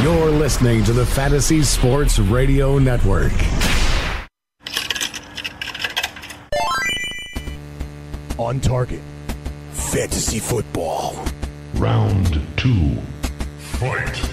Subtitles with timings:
[0.00, 3.32] You're listening to the Fantasy Sports Radio Network.
[8.38, 9.02] On target.
[9.72, 11.22] Fantasy football.
[11.74, 12.96] Round two.
[13.58, 14.32] Fight.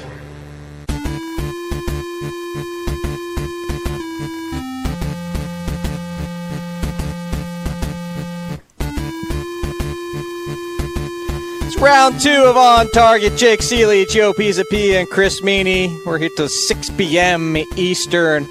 [11.79, 13.37] Round two of On Target.
[13.37, 16.05] Jake Seeley, Joe Pisapia, and Chris Meaney.
[16.05, 17.55] We're here till 6 p.m.
[17.77, 18.45] Eastern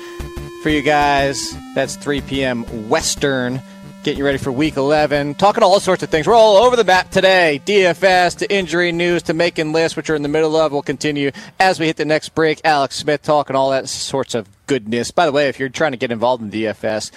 [0.63, 1.55] for you guys.
[1.75, 2.89] That's 3 p.m.
[2.89, 3.61] Western.
[4.03, 5.35] Getting you ready for week 11.
[5.35, 6.27] Talking all sorts of things.
[6.27, 7.61] We're all over the map today.
[7.67, 10.73] DFS to injury news to making lists, which are in the middle of.
[10.73, 12.63] We'll continue as we hit the next break.
[12.65, 15.11] Alex Smith talking all that sorts of goodness.
[15.11, 17.11] By the way, if you're trying to get involved in DFS,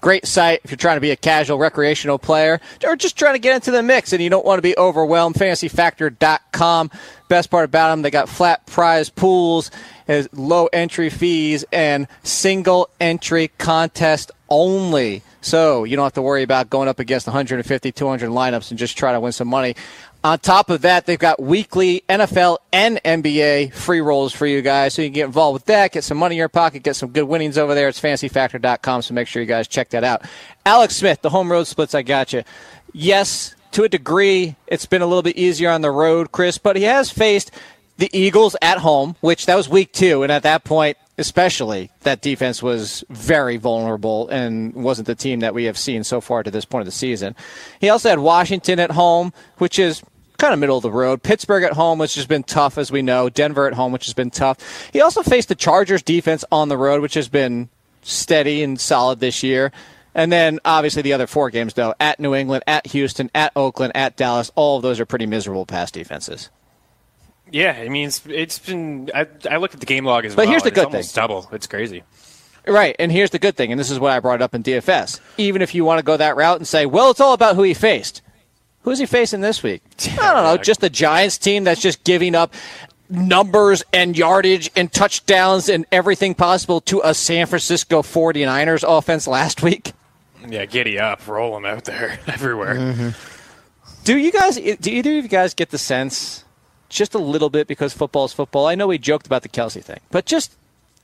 [0.00, 3.38] Great site if you're trying to be a casual recreational player or just trying to
[3.38, 5.34] get into the mix and you don't want to be overwhelmed.
[5.36, 6.90] FantasyFactor.com.
[7.28, 9.70] Best part about them, they got flat prize pools,
[10.32, 15.22] low entry fees, and single entry contest only.
[15.40, 18.96] So you don't have to worry about going up against 150, 200 lineups and just
[18.96, 19.76] try to win some money.
[20.26, 24.92] On top of that, they've got weekly NFL and NBA free rolls for you guys,
[24.92, 27.10] so you can get involved with that, get some money in your pocket, get some
[27.10, 27.86] good winnings over there.
[27.86, 30.22] It's fantasyfactor.com, so make sure you guys check that out.
[30.64, 32.42] Alex Smith, the home road splits, I got you.
[32.92, 36.74] Yes, to a degree, it's been a little bit easier on the road, Chris, but
[36.74, 37.52] he has faced
[37.98, 42.20] the Eagles at home, which that was week two, and at that point, especially that
[42.20, 46.50] defense was very vulnerable and wasn't the team that we have seen so far to
[46.50, 47.36] this point of the season.
[47.80, 50.02] He also had Washington at home, which is
[50.36, 51.22] kind of middle of the road.
[51.22, 53.28] Pittsburgh at home, which has been tough, as we know.
[53.28, 54.90] Denver at home, which has been tough.
[54.92, 57.68] He also faced the Chargers defense on the road, which has been
[58.02, 59.72] steady and solid this year.
[60.14, 63.94] And then obviously the other four games, though, at New England, at Houston, at Oakland,
[63.94, 66.48] at Dallas, all of those are pretty miserable pass defenses.
[67.50, 69.10] Yeah, I mean, it's, it's been.
[69.14, 70.46] I, I looked at the game log as but well.
[70.46, 71.22] But here's the good it's thing.
[71.22, 71.48] double.
[71.52, 72.02] It's crazy.
[72.66, 75.20] Right, and here's the good thing, and this is what I brought up in DFS.
[75.36, 77.62] Even if you want to go that route and say, well, it's all about who
[77.62, 78.22] he faced.
[78.86, 79.82] Who's he facing this week?
[80.18, 82.54] I don't know, just the Giants team that's just giving up
[83.10, 89.62] numbers and yardage and touchdowns and everything possible to a San Francisco 49ers offense last
[89.62, 89.92] week.
[90.48, 92.76] Yeah, giddy up, roll them out there everywhere.
[92.76, 93.08] Mm-hmm.
[94.04, 96.44] Do you guys, do either of you guys get the sense,
[96.88, 98.66] just a little bit, because football is football?
[98.66, 100.56] I know we joked about the Kelce thing, but just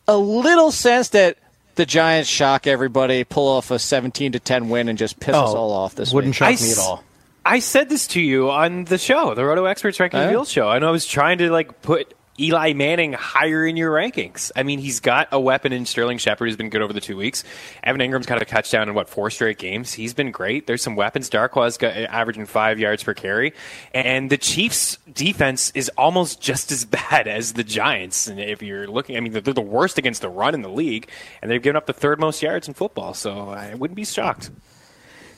[0.06, 1.36] a little sense that
[1.74, 5.50] the Giants shock everybody, pull off a 17 to 10 win, and just piss us
[5.50, 6.36] Oh, all off this wouldn't week.
[6.36, 7.02] shock I me at s- all.
[7.44, 10.20] I said this to you on the show, the Roto Experts Ranking?
[10.20, 10.28] Oh.
[10.28, 10.68] Field show.
[10.68, 14.50] I know I was trying to like put Eli Manning higher in your rankings.
[14.56, 17.16] I mean, he's got a weapon in Sterling Shepard who's been good over the two
[17.16, 17.44] weeks.
[17.84, 19.92] Evan Engram's got a touchdown in what four straight games.
[19.92, 20.66] He's been great.
[20.66, 21.28] There's some weapons.
[21.28, 23.52] Darkwa's got uh, averaging five yards per carry,
[23.92, 28.28] and the Chiefs' defense is almost just as bad as the Giants.
[28.28, 31.08] And if you're looking, I mean, they're the worst against the run in the league,
[31.42, 33.12] and they've given up the third most yards in football.
[33.12, 34.50] So I wouldn't be shocked.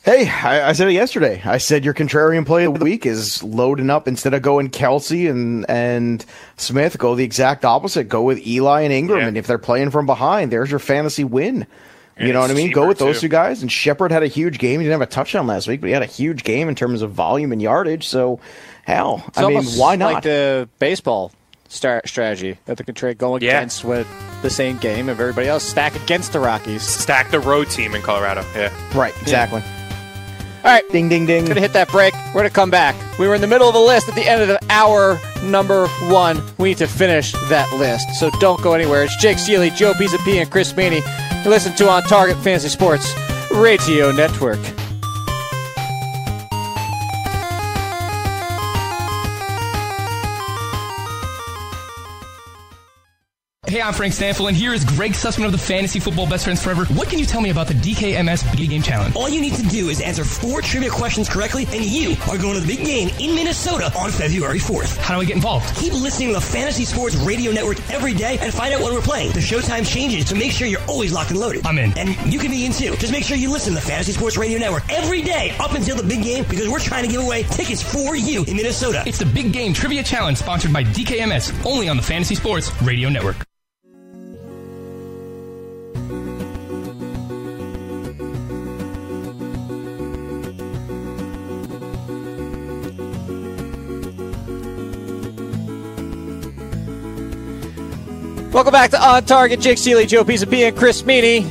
[0.05, 1.41] Hey, I, I said it yesterday.
[1.47, 5.31] I said your contrarian play of the week is loading up instead of going Kelce
[5.31, 6.23] and and
[6.59, 6.99] Smith.
[6.99, 8.05] Go the exact opposite.
[8.05, 9.29] Go with Eli and Engram, Yeah.
[9.29, 11.67] and if they're playing from behind, there's your fantasy win.
[12.19, 12.71] You And know what I mean?
[12.71, 13.29] Go with those too.
[13.29, 13.63] two guys.
[13.63, 14.79] And Shepard had a huge game.
[14.79, 17.01] He didn't have a touchdown last week, but he had a huge game in terms
[17.01, 18.07] of volume and yardage.
[18.07, 18.39] So,
[18.85, 20.13] hell, It's I mean, why not?
[20.15, 21.33] Like the baseball
[21.69, 23.59] star- strategy that the contrarian going Yeah.
[23.59, 24.07] against with
[24.43, 26.83] the same game of everybody else stack against the Rockies.
[26.83, 28.45] Stack the road team in Colorado.
[28.55, 28.71] Yeah.
[28.95, 29.63] right, exactly.
[30.65, 31.45] All right, Ding, ding, ding.
[31.45, 32.15] gonna hit that break.
[32.29, 32.97] We're gonna come back.
[33.19, 35.87] We were in the middle of a list at the end of the hour number
[36.09, 36.43] one.
[36.57, 39.03] We need to finish that list, so don't go anywhere.
[39.03, 41.03] It's Jake Seeley, Joe Pisapia, and Chris Meaney.
[41.45, 43.15] You listen to on Target Fantasy Sports
[43.53, 44.59] Radio Network.
[53.75, 56.63] Hey, I'm Frank Stanfield, and here is Greg Sussman of the Fantasy Football Best Friends
[56.63, 56.85] Forever.
[56.95, 59.17] What can you tell me about the DKMS Big Game Challenge?
[59.17, 62.55] All you need to do is answer four trivia questions correctly, and you are going
[62.55, 64.97] to the big game in Minnesota on February 4th.
[64.99, 65.75] How do I get involved?
[65.75, 69.01] Keep listening to the Fantasy Sports Radio Network every day and find out when we're
[69.01, 69.33] playing.
[69.33, 71.67] The showtime changes so make sure you're always locked and loaded.
[71.67, 71.99] I'm in.
[71.99, 72.95] And you can be in too.
[72.99, 75.97] Just make sure you listen to the Fantasy Sports Radio Network every day up until
[75.97, 79.03] the big game because we're trying to give away tickets for you in Minnesota.
[79.05, 83.09] It's the Big Game Trivia Challenge sponsored by DKMS, only on the Fantasy Sports Radio
[83.09, 83.45] Network.
[98.55, 99.61] Welcome back to On Target.
[99.61, 101.43] Jake Seeley, Joe Pisapia, and Chris Meaney.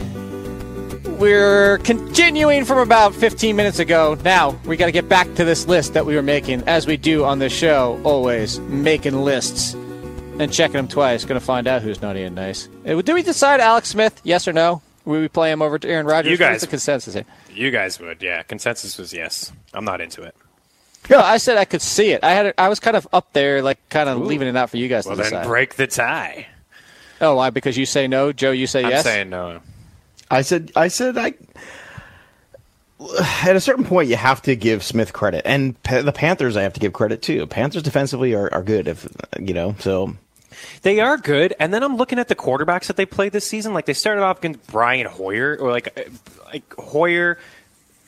[1.20, 4.18] We're continuing from about 15 minutes ago.
[4.24, 6.96] Now, we got to get back to this list that we were making, as we
[6.96, 9.74] do on this show, always making lists.
[9.74, 11.26] and checking them twice.
[11.26, 12.68] Going to find out who's naughty and nice.
[12.88, 14.20] Uh, Did we decide Alex Smith?
[14.24, 14.82] Yes or no?
[15.06, 16.32] Will we play him over to Aaron Rodgers?
[16.32, 17.26] You guys- What's the consensus here?
[17.54, 18.42] You guys would, yeah.
[18.44, 19.52] Consensus was yes.
[19.74, 20.36] I'm not into it.
[21.10, 22.24] No, I said I could see it.
[22.24, 22.46] I had.
[22.48, 24.88] it- I was kind of up there, like kind of leaving it out for you
[24.88, 26.48] guys Well, to then break the tie.
[27.24, 27.50] Oh, why?
[27.50, 28.52] Because you say no, Joe.
[28.52, 29.04] You say I'm yes.
[29.04, 29.62] saying no.
[30.30, 31.34] I said, I said, I.
[33.44, 36.62] At a certain point, you have to give Smith credit, and pa- the Panthers, I
[36.62, 37.46] have to give credit too.
[37.48, 39.08] Panthers defensively are, are good, if
[39.40, 39.76] you know.
[39.80, 40.16] So
[40.84, 43.74] They are good, and then I'm looking at the quarterbacks that they played this season.
[43.74, 46.04] Like they started off against Brian Hoyer, or like uh,
[46.46, 47.38] like Hoyer.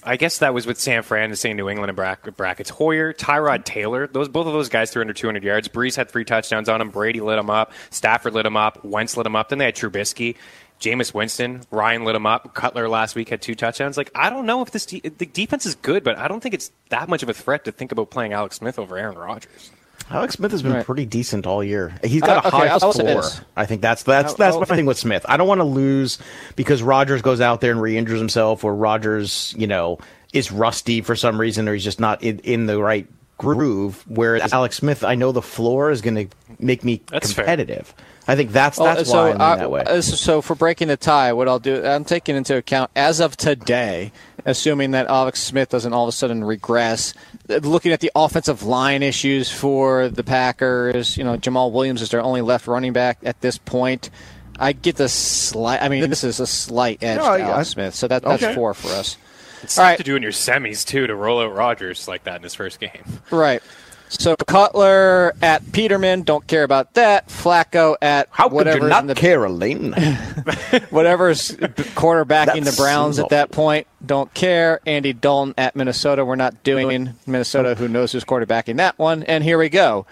[0.05, 2.69] I guess that was with San Fran and saying New England in brackets.
[2.69, 5.67] Hoyer, Tyrod Taylor, those both of those guys threw under 200 yards.
[5.67, 6.89] Brees had three touchdowns on him.
[6.89, 7.73] Brady lit him up.
[7.89, 8.85] Stafford lit him up.
[8.85, 9.49] Wentz lit him up.
[9.49, 10.35] Then they had Trubisky,
[10.79, 12.53] Jameis Winston, Ryan lit him up.
[12.53, 13.97] Cutler last week had two touchdowns.
[13.97, 16.53] Like I don't know if this de- the defense is good, but I don't think
[16.53, 19.71] it's that much of a threat to think about playing Alex Smith over Aaron Rodgers.
[20.11, 20.85] Alex Smith has been Right.
[20.85, 21.93] pretty decent all year.
[22.03, 23.23] He's got Uh, a high I'll floor.
[23.57, 25.25] I think that's that's I'll- that's I'll- my thing with Smith.
[25.27, 26.19] I don't want to lose
[26.55, 29.97] because Rodgers goes out there and re-injures himself, or Rodgers, you know,
[30.33, 33.07] is rusty for some reason, or he's just not in, in the right
[33.37, 34.03] groove.
[34.07, 36.27] Whereas Alex Smith, I know the floor is going to
[36.59, 37.45] make me That's fair.
[37.45, 37.93] competitive.
[38.27, 39.83] I think that's Well, that's so, why I'm uh, in that way.
[39.83, 43.37] uh, so for breaking the tie, what I'll do, I'm taking into account as of
[43.37, 44.11] today,
[44.45, 47.13] assuming that Alex Smith doesn't all of a sudden regress.
[47.49, 52.09] uh, Looking at the offensive line issues for the Packers, you know, Jamaal Williams is
[52.09, 54.09] their only left running back at this point.
[54.57, 55.83] I get the slight.
[55.83, 58.41] I mean, this is a slight edge No, to Alex I- Smith, so that, that's
[58.41, 58.55] okay.
[58.55, 59.17] four for us.
[59.65, 59.97] It's All tough right.
[59.97, 62.79] to do in your semis too to roll out Rodgers like that in his first
[62.79, 63.03] game.
[63.31, 63.61] Right.
[64.07, 67.27] So Cutler at Peterman, don't care about that.
[67.27, 69.93] Flacco at How could you not in the care, Elaine?
[70.91, 73.87] whatever's quarterbacking the Browns so- at that point.
[74.05, 74.79] Don't care.
[74.85, 76.23] Andy Dalton at Minnesota.
[76.23, 77.73] We're not doing Minnesota.
[77.73, 79.23] Who knows who's quarterbacking that one?
[79.23, 80.05] And here we go.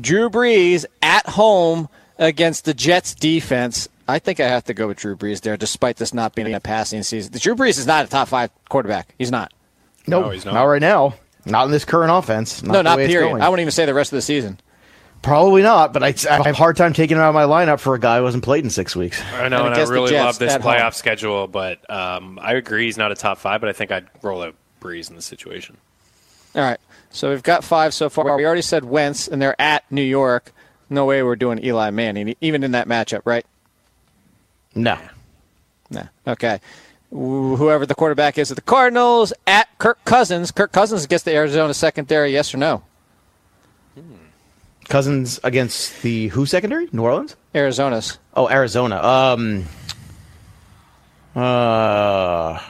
[0.00, 1.88] Drew Brees at home
[2.18, 3.88] against the Jets defense.
[4.10, 6.60] I think I have to go with Drew Brees there, despite this not being a
[6.60, 7.32] passing season.
[7.38, 9.14] Drew Brees is not a top five quarterback.
[9.18, 9.52] He's not.
[10.06, 10.54] no, No, he's not.
[10.54, 11.14] not right now.
[11.46, 12.62] Not in this current offense.
[12.62, 13.40] no, not way period.
[13.40, 14.60] I wouldn't even say the rest of the season.
[15.22, 17.78] Probably not, but I, I have a hard time taking him out of my lineup
[17.78, 19.20] for a guy who hasn't played in six weeks.
[19.34, 20.72] I know, And and I really love this at home.
[20.72, 24.06] playoff schedule, but um, I agree he's not a top five, but I think I'd
[24.22, 25.76] roll out Brees in this situation.
[26.54, 26.78] All right.
[27.10, 28.34] So we've got five so far.
[28.36, 30.52] We already said Wentz, and they're at New York.
[30.88, 33.44] No way we're doing Eli Manning, even in that matchup, right?
[34.74, 34.98] No.
[35.90, 36.08] No.
[36.26, 36.60] Okay.
[37.10, 40.52] Whoever the quarterback is at the Cardinals, at Kirk Cousins.
[40.52, 42.84] Kirk Cousins gets the Arizona secondary, yes or no?
[44.88, 46.88] Cousins against the who secondary?
[46.92, 47.36] New Orleans?
[47.54, 48.18] Arizona's.
[48.34, 49.00] Oh, Arizona.
[49.02, 49.64] Um.
[51.34, 52.60] Uh.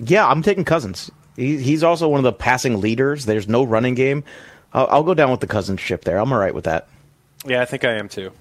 [0.00, 1.10] Yeah, I'm taking Cousins.
[1.36, 3.26] He, he's also one of the passing leaders.
[3.26, 4.24] There's no running game.
[4.72, 6.18] I'll, I'll go down with the Cousins ship there.
[6.18, 6.88] I'm all right with that.
[7.46, 8.32] Yeah, I think I am too.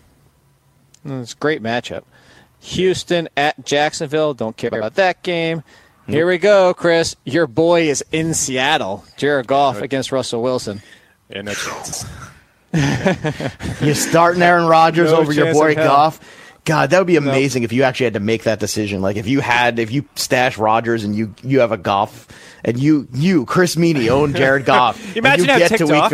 [1.05, 2.03] It's a great matchup.
[2.63, 4.33] Houston at Jacksonville.
[4.33, 5.63] Don't care about that game.
[6.07, 7.15] Here we go, Chris.
[7.23, 9.05] Your boy is in Seattle.
[9.17, 10.81] Jared Goff against Russell Wilson.
[11.29, 12.05] Yeah, no chance.
[13.81, 15.75] You're starting Aaron Rodgers No over your boy.
[15.75, 16.19] Goff.
[16.65, 19.01] God, that would be amazing if you actually had to make that decision.
[19.01, 22.27] Like if you had, if you stash Rodgers and you you have a Goff,
[22.63, 26.11] and you you Chris Meaney own Jared Goff, and Imagine you get to week off-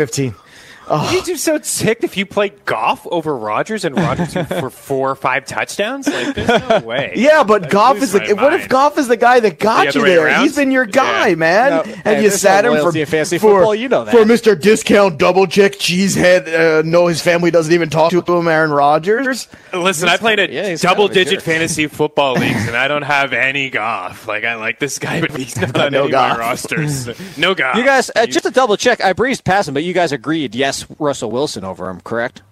[0.90, 1.12] 15.
[1.16, 5.14] You'd be so ticked if you played Goff over Rodgers and Rodgers for four or
[5.14, 6.06] five touchdowns.
[6.08, 7.12] Like, there's no way.
[7.16, 8.34] Yeah, but I'd Goff lose is the.
[8.34, 10.26] my What if Goff is the guy that got The you there?
[10.26, 10.42] around?
[10.42, 11.34] He's been your guy, Yeah.
[11.36, 11.70] man.
[11.70, 14.10] No, and hey, you sat no him for fantasy for, football, you know that.
[14.12, 14.60] for Mr.
[14.60, 16.48] Discount Double Check Cheesehead.
[16.80, 18.48] Uh, no, his family doesn't even talk to him.
[18.48, 19.48] Aaron Rodgers.
[19.72, 21.42] Listen, I played Yeah, a he's kind of a double-digit jerk.
[21.44, 24.26] fantasy football leagues, and I don't have any Goff.
[24.26, 27.08] Like, I like this guy, but he's not on No any of my rosters.
[27.38, 27.76] No Goff.
[27.76, 30.54] You guys, uh, just to double check, I breezed past him, but you guys agreed,
[30.54, 32.42] yes, Russell Wilson over him, correct?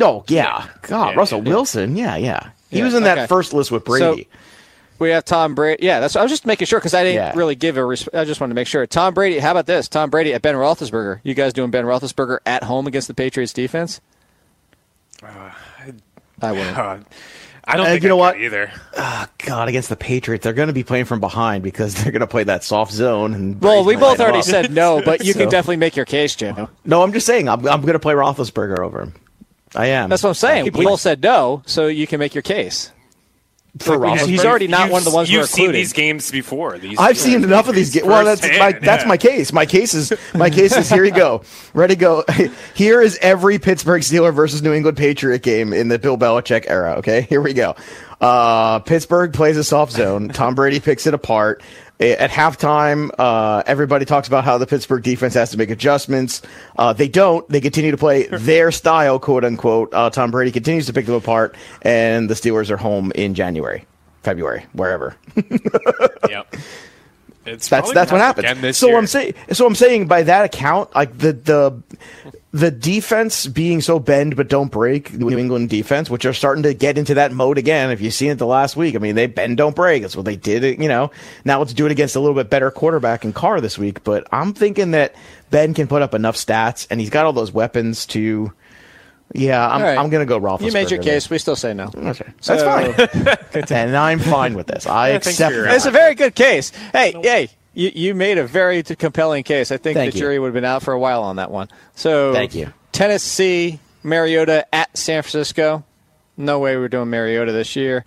[0.00, 1.50] Oh yeah, God, Yeah, Russell yeah.
[1.50, 1.96] Wilson.
[1.96, 2.50] Yeah, yeah.
[2.70, 3.26] He Yeah, was in that okay.
[3.26, 4.28] first list with Brady.
[4.98, 5.84] We have Tom Brady.
[5.84, 6.14] Yeah, that's.
[6.16, 7.32] I was just making sure because I didn't Yeah.
[7.34, 7.84] really give a.
[7.84, 8.86] Res- I just wanted to make sure.
[8.86, 9.38] Tom Brady.
[9.38, 9.88] How about this?
[9.88, 11.20] Tom Brady at Ben Roethlisberger.
[11.24, 14.00] You guys doing Ben Roethlisberger at home against the Patriots defense?
[15.22, 16.76] I wouldn't.
[16.76, 16.98] Uh,
[17.66, 18.38] I don't Uh, think you know what?
[18.38, 18.70] either.
[18.96, 22.20] Oh, God, against the Patriots, they're going to be playing from behind because they're going
[22.20, 23.32] to play that soft zone.
[23.34, 24.44] And Well, we both already up.
[24.44, 26.68] said no, but you can definitely make your case, Jim.
[26.84, 27.48] No, I'm just saying.
[27.48, 29.14] I'm, I'm going to play Roethlisberger over him.
[29.74, 30.08] I am.
[30.10, 30.64] That's what I'm saying.
[30.74, 32.92] We both said no, so you can make your case.
[33.80, 34.26] For He's- Roethlisberger.
[34.28, 35.80] he's already not You've- one of the ones You've we're seen including.
[35.80, 36.78] these games before.
[36.78, 38.06] These I've seen enough of these games.
[38.06, 39.52] Well, that's my firsthand, that's my case.
[39.52, 41.42] My case is my case is here you go.
[41.74, 42.24] Ready go.
[42.74, 46.94] Here is every Pittsburgh Steeler versus New England Patriot game in the Bill Belichick era.
[46.98, 47.74] Okay, here we go.
[48.20, 50.28] Uh, Pittsburgh plays a soft zone.
[50.28, 51.62] Tom Brady picks it apart.
[52.04, 56.42] Eh, At halftime, uh, everybody talks about how the Pittsburgh defense has to make adjustments.
[56.78, 57.48] Uh, they don't.
[57.48, 59.88] They continue to play their style, quote unquote.
[59.94, 63.86] Uh, Tom Brady continues to pick them apart, and the Steelers are home in January,
[64.22, 65.16] February, wherever.
[66.28, 66.56] Yep.
[67.46, 68.76] It's That's that's what gonna happens.
[68.76, 68.98] So year.
[68.98, 71.82] I'm saying, so I'm saying by that account, like the the
[72.52, 76.62] the defense being so bend but don't break, the New England defense, which are starting
[76.62, 77.90] to get into that mode again.
[77.90, 80.02] If you've seen it the last week, I mean, they bend don't break.
[80.02, 80.80] That's what they did.
[80.80, 81.10] You know,
[81.44, 84.04] now let's do it against a little bit better quarterback in Carr this week.
[84.04, 85.14] But I'm thinking that
[85.50, 88.52] Ben can put up enough stats, and he's got all those weapons to.
[89.36, 89.98] Yeah, I'm, All right.
[89.98, 90.66] I'm going to go Roethlisberger.
[90.66, 91.14] You made your there.
[91.14, 91.28] case.
[91.28, 91.90] We still say no.
[91.94, 92.24] Okay.
[92.40, 94.86] So- That's fine, and I'm fine with this.
[94.86, 95.54] I thanks accept.
[95.56, 95.66] for.
[95.66, 96.70] It's a very good case.
[96.92, 99.72] Hey, hey, you, you made a very t- compelling case.
[99.72, 100.22] I think Thank the you.
[100.24, 101.68] jury would have been out for a while on that one.
[101.96, 102.72] So, Thank you.
[102.92, 105.82] Tennessee, Mariota at San Francisco.
[106.36, 108.04] No way we're doing Mariota this year.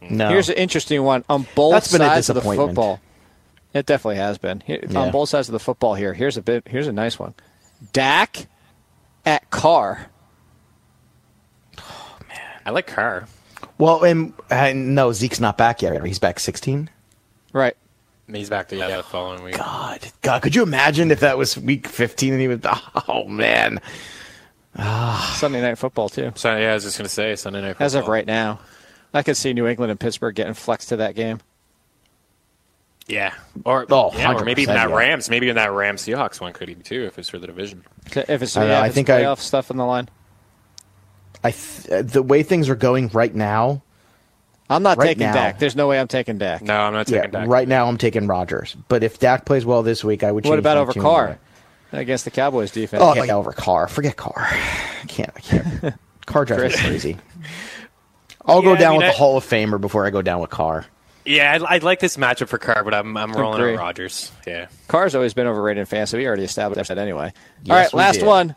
[0.00, 0.30] No.
[0.30, 3.00] Here's an interesting one on both That's been a sides of the football.
[3.74, 4.98] It definitely has been Here- Yeah.
[4.98, 5.94] on both sides of the football.
[5.94, 6.66] Here, here's a bit.
[6.66, 7.34] Here's a nice one.
[7.92, 8.46] Dak
[9.26, 10.06] at Carr.
[12.66, 13.26] I like Carr.
[13.78, 16.04] Well, and, and no, Zeke's not back yet.
[16.04, 16.88] He's back 16.
[17.52, 17.76] Right.
[18.32, 19.56] He's back to yeah, the following week.
[19.56, 22.60] God, God, could you imagine if that was week 15 and he was?
[23.08, 23.80] Oh man,
[24.76, 26.32] Sunday night football too.
[26.36, 27.76] So yeah, I was just gonna say Sunday night.
[27.80, 28.60] As of right now,
[29.12, 31.40] I could see New England and Pittsburgh getting flexed to that game.
[33.08, 34.94] Yeah, or Oh, yeah, or maybe 100%, in that yeah.
[34.96, 37.82] Rams, maybe in that Rams Seahawks one could be too if it's for the division.
[38.14, 40.08] If it's, I yeah, I if it's think I- playoff stuff on the line.
[41.42, 43.82] I th- uh, the way things are going right now.
[44.68, 45.32] I'm not Right taking now.
[45.32, 45.58] Dak.
[45.58, 46.62] There's no way I'm taking Dak.
[46.62, 47.48] No, I'm not Yeah, taking Dak.
[47.48, 48.76] right now I'm taking Rodgers.
[48.88, 50.44] But if Dak plays well this week, I would.
[50.44, 51.38] What about over tune Carr
[51.92, 53.02] against the Cowboys defense?
[53.02, 53.88] Oh, oh yeah, over Carr.
[53.88, 54.34] Forget Carr.
[54.46, 55.32] I can't.
[55.36, 55.94] I can't.
[56.26, 57.16] Carr drives me crazy.
[58.44, 60.22] I'll go Yeah, I down mean, with I- the Hall of Famer before I go
[60.22, 60.86] down with Carr.
[61.24, 63.72] Yeah, I, I like this matchup for Carr, but I'm I'm rolling Agree.
[63.74, 64.32] on Rodgers.
[64.46, 66.16] Yeah, Carr's always been overrated in fantasy.
[66.18, 67.32] We already established that anyway.
[67.64, 68.26] Yes, All right, last did.
[68.26, 68.54] one.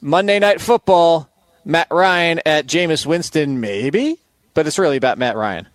[0.00, 1.28] Monday Night Football.
[1.64, 4.18] Matt Ryan at Jameis Winston, maybe,
[4.54, 5.68] but it's really about Matt Ryan.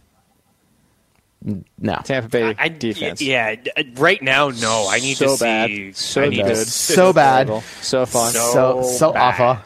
[1.78, 3.22] No, Tampa Bay I, defense.
[3.22, 4.88] Yeah, uh, right now, no.
[4.90, 5.92] I need so to see.
[5.94, 7.48] so I need good, to, so bad.
[7.48, 8.32] horrible, so fun.
[8.32, 9.60] So- so so awful.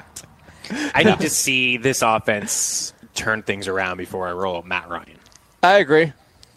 [0.93, 5.17] I need to see this offense turn things around before I roll Matt Ryan.
[5.63, 6.11] I agree.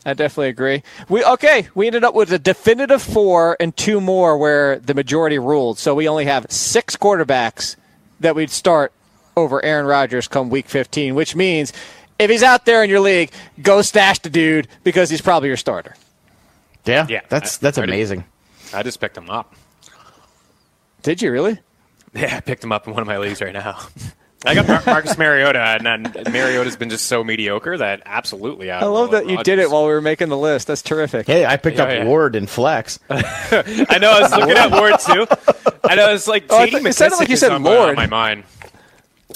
[0.05, 0.83] I definitely agree.
[1.09, 1.69] We okay.
[1.77, 5.79] We ended up with a definitive four and two more where the majority ruled.
[5.79, 7.77] So we only have six quarterbacks
[8.19, 8.93] that we'd start
[9.37, 11.73] over Aaron Rodgers come Week 15, which means
[12.19, 13.31] if he's out there in your league,
[13.63, 15.95] go stash the dude because he's probably your starter.
[16.85, 18.25] Yeah, Yeah, That's that's I amazing.
[18.75, 19.55] I just picked him up.
[21.03, 21.59] Did you really?
[22.15, 23.79] Yeah, I picked him up in one of my leagues right now.
[24.45, 28.71] I got Mar- Marcus Mariota, and, and Mariota's been just so mediocre that absolutely.
[28.73, 30.67] I love that you did it while we were making the list.
[30.67, 31.27] That's terrific.
[31.29, 32.05] Hey, I picked Yeah, up yeah.
[32.05, 32.99] Ward and Flex.
[33.11, 34.11] I know.
[34.11, 35.27] I was looking at Ward too.
[35.85, 36.13] I know.
[36.13, 36.79] It's like Oh, I J.D.
[36.79, 37.97] thought- it sounded like you said on my, Lord.
[37.97, 38.43] my mind.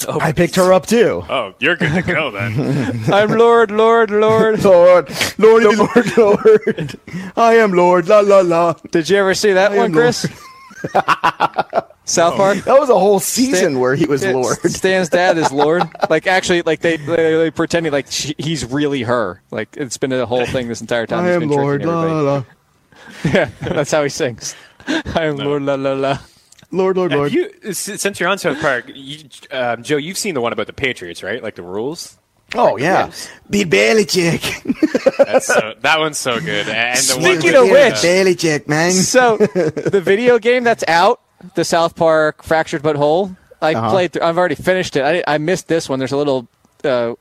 [0.07, 1.23] Oh, I picked her up too.
[1.29, 3.03] Oh, you're good to go then.
[3.13, 4.63] I'm Lorde, Lorde, Lorde.
[4.63, 6.99] Lorde, Lorde, Lorde, Lorde.
[7.35, 8.07] I am Lorde.
[8.07, 8.73] La la la.
[8.91, 10.21] Did you ever see that I one, Chris?
[12.05, 12.37] South oh.
[12.37, 12.57] Park.
[12.59, 14.57] That was a whole season Stan- where he was Lorde.
[14.71, 15.89] Stan's dad is Lorde.
[16.09, 19.41] Like actually, like they they, they pretending like she, he's really her.
[19.51, 21.25] Like it's been a whole thing this entire time.
[21.25, 21.85] I He's am been Lorde.
[21.85, 22.43] La la la.
[23.25, 24.55] Yeah, that's how he sings.
[24.87, 25.63] I am Lorde.
[25.63, 26.19] La la la.
[26.71, 27.31] Lorde, Lorde, Lorde.
[27.33, 29.19] you, since you're on South Park, you,
[29.51, 31.41] um, Joe, you've seen the one about the Patriots, right?
[31.41, 32.17] Like the rules.
[32.55, 33.11] Oh yeah,
[33.49, 35.17] beat Belichick.
[35.17, 36.67] That's so, that one's so good.
[36.69, 38.91] And the one Speaking with of which- Belichick, man.
[38.91, 41.19] So the video game that's out,
[41.55, 43.35] the South Park Fractured But Whole.
[43.61, 43.89] I Uh-huh.
[43.89, 44.13] played.
[44.13, 45.03] Through, I've already finished it.
[45.03, 45.99] I, I missed this one.
[45.99, 46.47] There's a little
[46.83, 47.13] uh,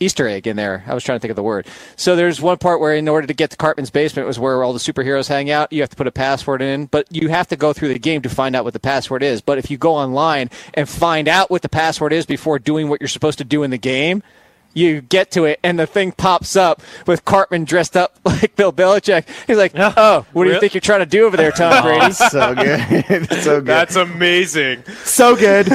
[0.00, 0.82] Easter egg in there.
[0.86, 1.66] I was trying to think of the word.
[1.96, 4.72] So there's one part where, in order to get to Cartman's basement, was where all
[4.72, 5.72] the superheroes hang out.
[5.72, 8.22] You have to put a password in, but you have to go through the game
[8.22, 9.40] to find out what the password is.
[9.40, 13.00] But if you go online and find out what the password is before doing what
[13.00, 14.22] you're supposed to do in the game.
[14.72, 18.72] You get to it, and the thing pops up with Cartman dressed up like Bill
[18.72, 19.24] Belichick.
[19.48, 22.12] He's like, "Oh, what do you think you're trying to do over there, Tom Brady?"
[22.12, 24.84] so good, so good, That's amazing.
[25.04, 25.68] so good.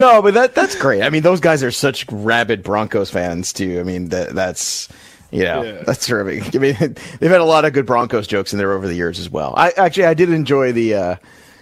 [0.00, 1.02] no, but that that's great.
[1.02, 3.80] I mean, those guys are such rabid Broncos fans too.
[3.80, 4.88] I mean, that that's
[5.30, 6.54] you know that's terrific.
[6.54, 6.76] I mean,
[7.18, 9.54] they've had a lot of good Broncos jokes in there over the years as well.
[9.56, 10.94] I actually I did enjoy the.
[10.94, 11.16] uh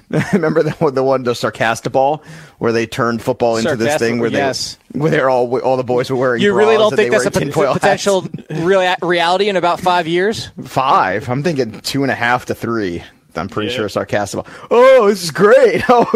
[0.32, 2.24] Remember the one, the one, the Sarcastaball,
[2.58, 4.78] where they turned football into this thing where they, yes.
[4.92, 6.42] where they're all, all the boys were wearing.
[6.42, 8.60] You really don't think that's a were in tinfoil pot- potential hats.
[8.60, 10.50] rea- reality in about five years?
[10.62, 11.28] five?
[11.28, 13.02] I'm thinking two and a half to three.
[13.34, 14.46] I'm pretty sure Sarcastaball.
[14.70, 15.82] Oh, this is great!
[15.88, 16.06] Oh,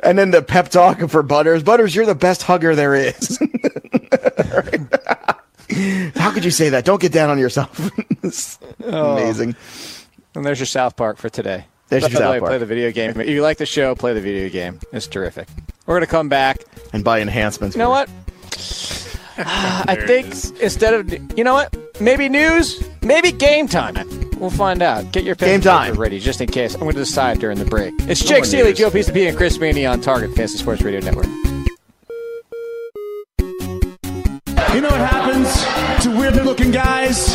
[0.00, 1.62] and then the pep talk for Butters.
[1.62, 3.38] Butters, you're the best hugger there is.
[6.14, 6.84] How could you say that?
[6.84, 7.90] Don't get down on yourself.
[8.22, 9.16] It's oh.
[9.16, 9.56] Amazing.
[10.34, 11.66] And there's your South Park for today.
[11.88, 12.50] There's By your the South way, Park.
[12.50, 13.20] Play the video game.
[13.20, 14.80] If you like the show, play the video game.
[14.92, 15.48] It's terrific.
[15.86, 16.58] We're gonna come back.
[16.92, 17.76] And buy enhancements.
[17.76, 18.08] You know what?
[19.38, 20.26] I think
[20.60, 23.96] instead of you know what, maybe news, maybe game time.
[24.38, 25.12] We'll find out.
[25.12, 25.94] Get your pen Game and paper time.
[25.94, 26.74] ready just in case.
[26.74, 27.94] I'm going to decide during the break.
[28.00, 28.78] It's No Jake more Seeley, news.
[28.78, 31.26] Joe P, and Chris Meaney on Target Fantasy Sports Radio Network.
[34.74, 37.34] You know what happens to weird looking guys?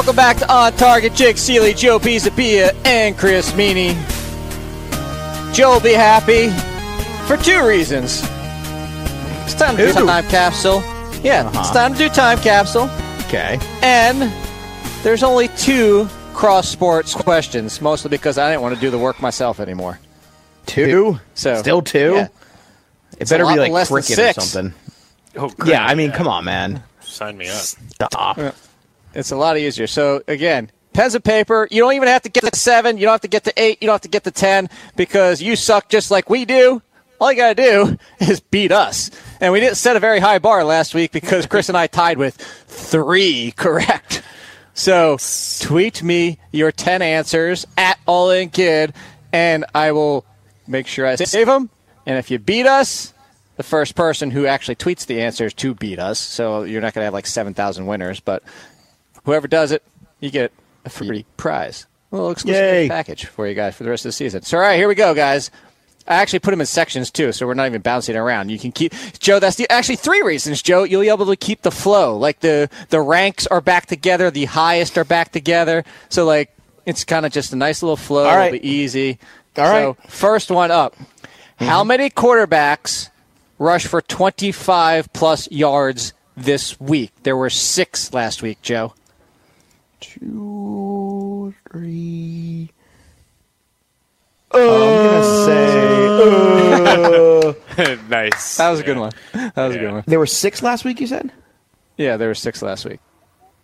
[0.00, 1.12] Welcome back to On Target.
[1.14, 3.92] Jake Seeley, Joe Pisapia, and Chris Meaney.
[5.54, 6.48] Joe will be happy
[7.26, 8.22] for two reasons.
[9.44, 10.06] It's time to do Two?
[10.06, 10.80] time capsule.
[11.22, 11.60] Yeah, Uh-huh.
[11.60, 12.88] it's time to do time capsule.
[13.26, 13.58] Okay.
[13.82, 14.32] And
[15.02, 19.20] there's only two cross sports questions, mostly because I didn't want to do the work
[19.20, 20.00] myself anymore.
[20.64, 21.20] Two?
[21.34, 22.14] So Still two?
[22.14, 22.28] yeah.
[23.18, 24.44] It a better be like less cricket or six.
[24.44, 24.74] something.
[25.36, 26.82] Oh, Yeah, I mean, come on, man.
[27.02, 27.56] Sign me up.
[27.56, 28.38] Stop.
[29.14, 29.86] It's a lot easier.
[29.86, 31.68] So again, pens and paper.
[31.70, 32.98] You don't even have to get to seven.
[32.98, 33.78] You don't have to get to eight.
[33.80, 36.82] You don't have to get to ten because you suck just like we do.
[37.20, 39.10] All you got to do is beat us.
[39.40, 42.18] And we didn't set a very high bar last week because Chris and I tied
[42.18, 44.22] with three correct.
[44.74, 45.18] So
[45.60, 48.94] tweet me your ten answers at All In Kid,
[49.32, 50.24] and I will
[50.66, 51.68] make sure I save them.
[52.06, 53.12] And if you beat us,
[53.60, 56.18] the first person who actually tweets the answers to beat us.
[56.18, 58.42] So you're not going to have like 7,000 winners, but
[59.24, 59.82] whoever does it,
[60.20, 60.52] you get
[60.84, 61.86] a free prize.
[62.12, 62.88] A little exclusive Yay.
[62.88, 64.42] package for you guys for the rest of the season.
[64.42, 65.50] So, all right, here we go, guys.
[66.08, 68.48] I actually put them in sections too, so we're not even bouncing around.
[68.48, 69.38] You can keep Joe.
[69.38, 70.82] That's the actually three reasons, Joe.
[70.82, 72.16] You'll be able to keep the flow.
[72.16, 75.84] Like the the ranks are back together, the highest are back together.
[76.08, 76.50] So like
[76.84, 78.24] it's kind of just a nice little flow.
[78.24, 78.52] All right.
[78.54, 79.18] It'll be easy.
[79.56, 80.10] All so, right.
[80.10, 80.96] First one up.
[80.96, 81.66] Mm-hmm.
[81.66, 83.10] How many quarterbacks
[83.58, 87.12] rush for 25 plus yards this week?
[87.22, 88.94] There were six last week, Joe.
[90.00, 92.70] Two, three.
[94.52, 96.06] I'm gonna say
[97.78, 98.56] uh, nice.
[98.56, 99.12] That was a good one.
[99.32, 100.04] That was a good one.
[100.06, 101.00] there were six last week.
[101.00, 101.30] You said.
[101.96, 102.98] Yeah, there were six last week.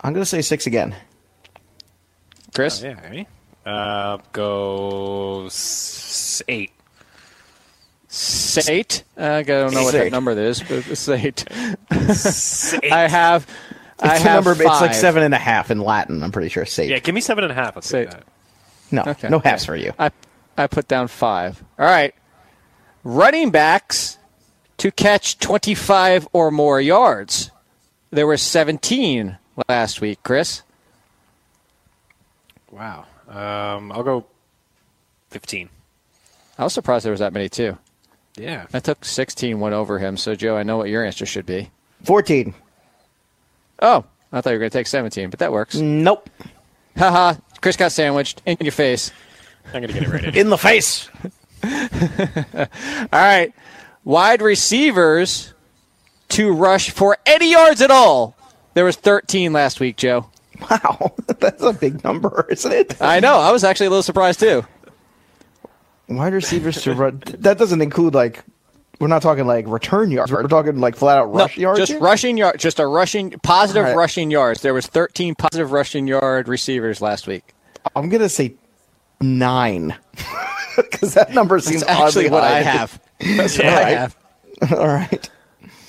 [0.00, 0.94] I'm gonna say six again.
[2.54, 2.82] Chris?
[2.82, 3.00] Yeah.
[3.02, 3.26] ready?
[3.64, 6.70] Uh, go s- eight.
[8.68, 9.02] Eight.
[9.16, 10.12] I don't know what that Eight.
[10.12, 11.44] number is, but it's eight.
[11.50, 11.72] Eight.
[12.92, 13.46] I have.
[14.00, 14.62] I It's the have number.
[14.62, 16.22] It's like seven and a half in Latin.
[16.22, 16.66] I'm pretty sure.
[16.66, 16.90] Safe.
[16.90, 17.76] yeah, give me seven and a half.
[17.76, 18.24] I'll Say- take that.
[18.90, 19.28] No, Okay.
[19.28, 19.92] no halves for you.
[19.98, 20.10] I
[20.56, 21.62] I put down five.
[21.78, 22.14] All right.
[23.04, 24.18] Running backs
[24.78, 27.50] to catch 25 or more yards.
[28.10, 30.62] There were 17 last week, Chris.
[32.70, 33.06] Wow.
[33.28, 34.26] Um, I'll go
[35.30, 35.68] fifteen.
[36.58, 37.76] I was surprised there was that many too.
[38.36, 38.66] Yeah.
[38.72, 40.16] I took 16, went over him.
[40.16, 41.70] So Joe, I know what your answer should be.
[42.04, 42.54] Fourteen.
[43.80, 45.76] Oh, I thought you were going to take 17, but that works.
[45.76, 46.28] Nope.
[46.96, 47.34] Haha.
[47.60, 49.10] Chris got sandwiched in your face.
[49.66, 50.24] I'm gonna get it right.
[50.24, 50.36] in.
[50.36, 51.08] In the face.
[51.64, 53.52] All right.
[54.04, 55.52] Wide receivers
[56.28, 58.36] to rush for any yards at all.
[58.74, 60.26] There was 13 last week, Joe.
[60.70, 63.02] Wow, that's a big number, isn't it?
[63.02, 63.36] I know.
[63.38, 64.64] I was actually a little surprised too.
[66.08, 67.22] Wide receivers to run.
[67.38, 68.44] That doesn't include like.
[68.98, 70.32] We're not talking like return yards.
[70.32, 71.80] We're talking like flat out rush no, yards.
[71.80, 72.00] just here?
[72.00, 73.96] rushing yard, just a rushing positive All right.
[73.96, 74.62] rushing yards.
[74.62, 77.52] There was 13 positive rushing yard receivers last week.
[77.94, 78.54] I'm gonna say
[79.20, 79.94] nine
[80.76, 82.56] because that number seems That's actually what high.
[82.58, 83.00] I have.
[83.20, 83.96] That's what I Right.
[83.98, 84.16] have.
[84.72, 85.30] All right,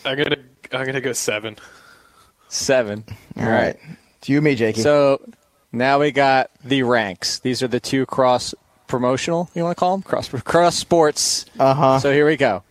[0.04, 0.38] I'm gonna
[0.74, 1.56] I'm gonna go seven.
[2.50, 3.04] Seven.
[3.38, 3.78] all right.
[4.20, 4.82] It's you, and me, Jakey.
[4.82, 5.22] So
[5.72, 7.40] now we got the ranks.
[7.40, 8.54] These are the two cross
[8.88, 9.50] promotional.
[9.54, 11.46] You want to call them cross cross sports.
[11.60, 12.00] uh huh.
[12.00, 12.64] So here we go.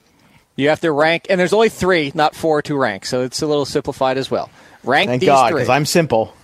[0.57, 3.05] You have to rank, and there's only three, not four, to rank.
[3.05, 4.51] So it's a little simplified as well.
[4.83, 6.35] Rank Thank these God, three: because I'm simple.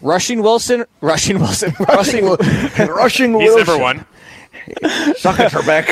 [0.00, 2.46] Rushing Wilson, Rushing Wilson, Rushing, Wilson
[2.88, 3.66] Rushing He's Wilson.
[3.66, 4.06] number one.
[5.16, 5.86] Suck it, Trebek.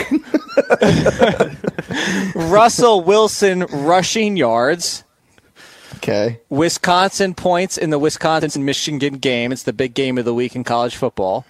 [2.35, 5.05] Russell Wilson rushing yards.
[5.97, 6.41] Okay.
[6.51, 9.51] Wisconsin points in the Wisconsin Michigan game.
[9.53, 11.47] It's the big game of the week in college football.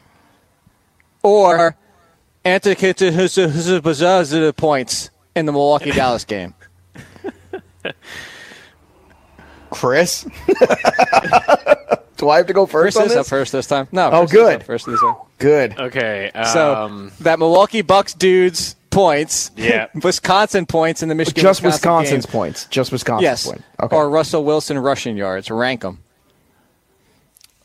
[1.22, 1.76] Or
[2.46, 3.10] Antikitu
[4.56, 6.54] points in the Milwaukee Dallas game.
[9.70, 10.22] Chris?
[12.16, 13.18] Do I have to go first Chris on is this?
[13.18, 13.88] up first this time.
[13.92, 14.06] No.
[14.10, 14.56] Oh, Chris is good.
[14.56, 15.14] up First this time.
[15.38, 15.78] Good.
[15.78, 16.30] Okay.
[16.52, 19.50] So Um, that Milwaukee Bucks dudes points.
[19.56, 19.88] Yeah.
[20.02, 21.42] Wisconsin points in the Michigan.
[21.42, 22.32] Just Wisconsin Wisconsin's game.
[22.32, 22.64] points.
[22.66, 23.22] Just Wisconsin.
[23.22, 23.46] Yes.
[23.46, 23.62] points.
[23.82, 23.94] Okay.
[23.94, 25.50] Or Russell Wilson rushing yards.
[25.50, 26.02] Rank them.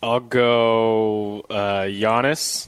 [0.04, 2.68] I'll go uh, Giannis.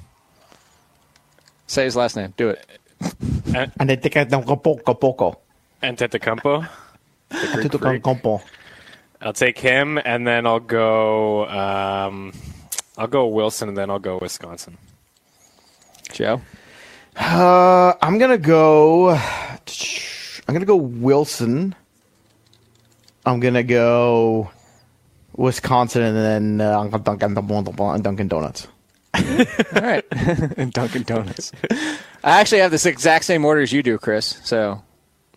[1.73, 2.35] Say his last name.
[2.37, 2.63] Do it.
[3.79, 5.39] and I think I don't go poco poco.
[5.81, 6.69] Antetokounmpo.
[7.29, 8.43] The Greek Campo.
[9.19, 11.47] I'll take him, and then I'll go.
[11.49, 12.31] Um,
[12.95, 14.77] I'll go Wilson, and then I'll go Wisconsin.
[16.11, 16.41] Joe.
[17.15, 19.09] Uh, I'm gonna go.
[19.09, 21.73] I'm gonna go Wilson.
[23.25, 24.51] I'm gonna go
[25.35, 28.67] Wisconsin, and then uh, Uncle Dunkin' Dunkin' Donuts.
[29.75, 30.05] All right.
[30.11, 31.51] and Dunkin' Donuts.
[32.23, 34.39] I actually have this exact same order as you do, Chris.
[34.43, 34.81] So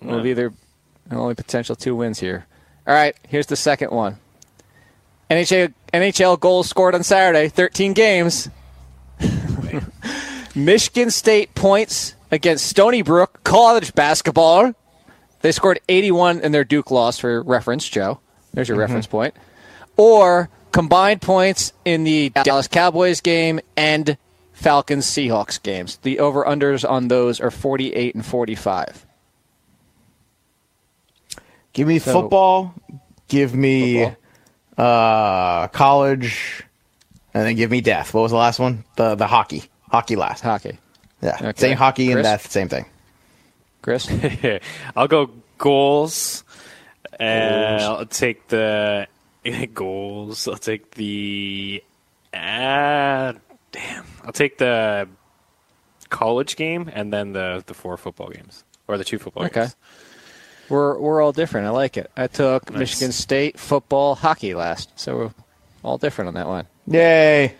[0.01, 0.53] we'll be either
[1.11, 2.47] only potential two wins here.
[2.87, 3.17] All right.
[3.29, 4.19] Here's the second one.
[5.31, 7.49] NHL NHL goals scored on Saturday.
[7.49, 8.49] 13 games.
[10.55, 14.75] Michigan State points against Stony Brook college basketball.
[15.43, 18.21] They scored 81 in their Duke loss for reference, Joe.
[18.55, 18.81] There's your mm-hmm.
[18.83, 19.35] reference point.
[19.97, 24.19] Or combined points in the Dallas Cowboys game and
[24.53, 25.97] Falcons Seahawks games.
[26.03, 29.07] The over unders on those are 48 and 45.
[31.73, 32.75] Give me So- football.
[33.29, 34.17] Give me Football.
[34.87, 36.63] uh college,
[37.35, 38.15] and then give me death.
[38.15, 38.85] What was the last one?
[38.97, 39.65] The the hockey.
[39.91, 40.43] Hockey last.
[40.43, 40.79] Hockey.
[41.23, 41.37] Yeah.
[41.41, 41.53] Okay.
[41.61, 42.51] Same hockey and death.
[42.51, 42.85] Same thing.
[43.83, 44.09] Chris?
[44.97, 46.45] I'll go goals.
[47.19, 49.07] And I'll take the
[49.75, 50.47] goals.
[50.49, 51.83] I'll take the.
[52.35, 53.33] Uh,
[53.73, 54.05] damn.
[54.25, 55.09] I'll take the
[56.09, 59.61] college game and then the the four football games or the two football Okay.
[59.63, 59.77] games.
[60.69, 61.67] We're, we're all different.
[61.69, 62.11] I like it.
[62.17, 62.79] I took Nice.
[62.81, 64.91] Michigan State football, hockey last.
[64.99, 65.31] So we're
[65.85, 66.67] all different on that one.
[66.89, 67.55] Yay!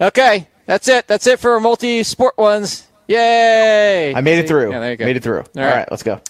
[0.00, 1.08] Okay, that's it.
[1.08, 2.86] That's it for our multi-sport ones.
[3.08, 4.14] Yay!
[4.14, 4.70] I made it through.
[4.70, 5.04] Yeah, there you go.
[5.06, 5.38] Made it through.
[5.40, 5.74] All All right.
[5.78, 6.20] right, let's go.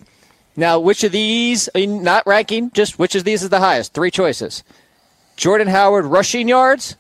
[0.57, 3.93] Now, which of these, I mean, not ranking, just which of these is the highest?
[3.93, 4.65] Three choices.
[5.37, 6.97] Jordan Howard rushing yards,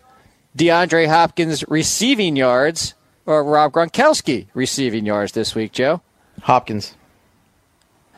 [0.56, 2.94] DeAndre Hopkins receiving yards,
[3.24, 6.00] or Rob Gronkowski receiving yards this week, Joe?
[6.42, 6.94] Hopkins.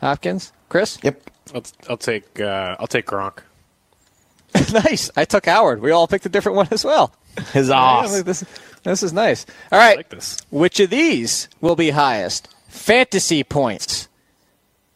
[0.01, 0.51] Hopkins?
[0.67, 0.99] Chris?
[1.03, 1.29] Yep.
[1.53, 3.39] I'll, I'll take uh, I'll take Gronk.
[4.73, 5.09] nice.
[5.15, 5.81] I took Howard.
[5.81, 7.13] We all picked a different one as well.
[7.53, 8.43] His Yeah, this,
[8.83, 9.45] this is nice.
[9.71, 9.97] All right.
[9.97, 10.37] like this.
[10.51, 12.47] Which of these will be highest?
[12.67, 14.07] Fantasy points.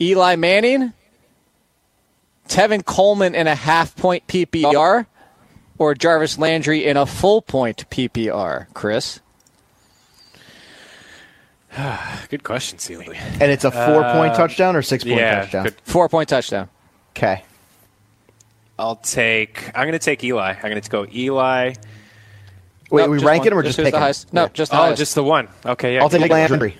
[0.02, 0.94] Eli Manning,
[2.48, 5.06] Tevin Coleman in a half point PPR,
[5.78, 8.68] or Jarvis Landry in a full point PPR?
[8.74, 9.20] Chris?
[12.30, 13.18] Good question, Seeley.
[13.18, 15.64] And it's a four point uh, touchdown or six point yeah, touchdown.
[15.64, 15.76] good.
[15.84, 16.70] Four point touchdown.
[17.12, 17.44] Okay.
[18.78, 19.68] I'll take.
[19.76, 20.54] I'm going to take Eli.
[20.54, 21.74] I'm going to go Eli.
[22.90, 23.48] Wait, Nope, we just rank one.
[23.48, 24.34] it or Just just who's the highest?
[24.34, 25.00] No, just the Oh, highest.
[25.00, 25.48] just the one.
[25.66, 26.02] Okay, yeah.
[26.04, 26.30] I'll take.
[26.30, 26.78] Landry.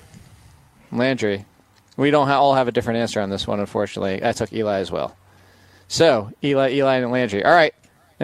[0.92, 1.46] Landry.
[1.98, 4.24] We don't ha- all have a different answer on this one, unfortunately.
[4.24, 5.16] I took Eli as well.
[5.88, 7.44] So, Eli, Eli, and Landry.
[7.46, 7.74] All right.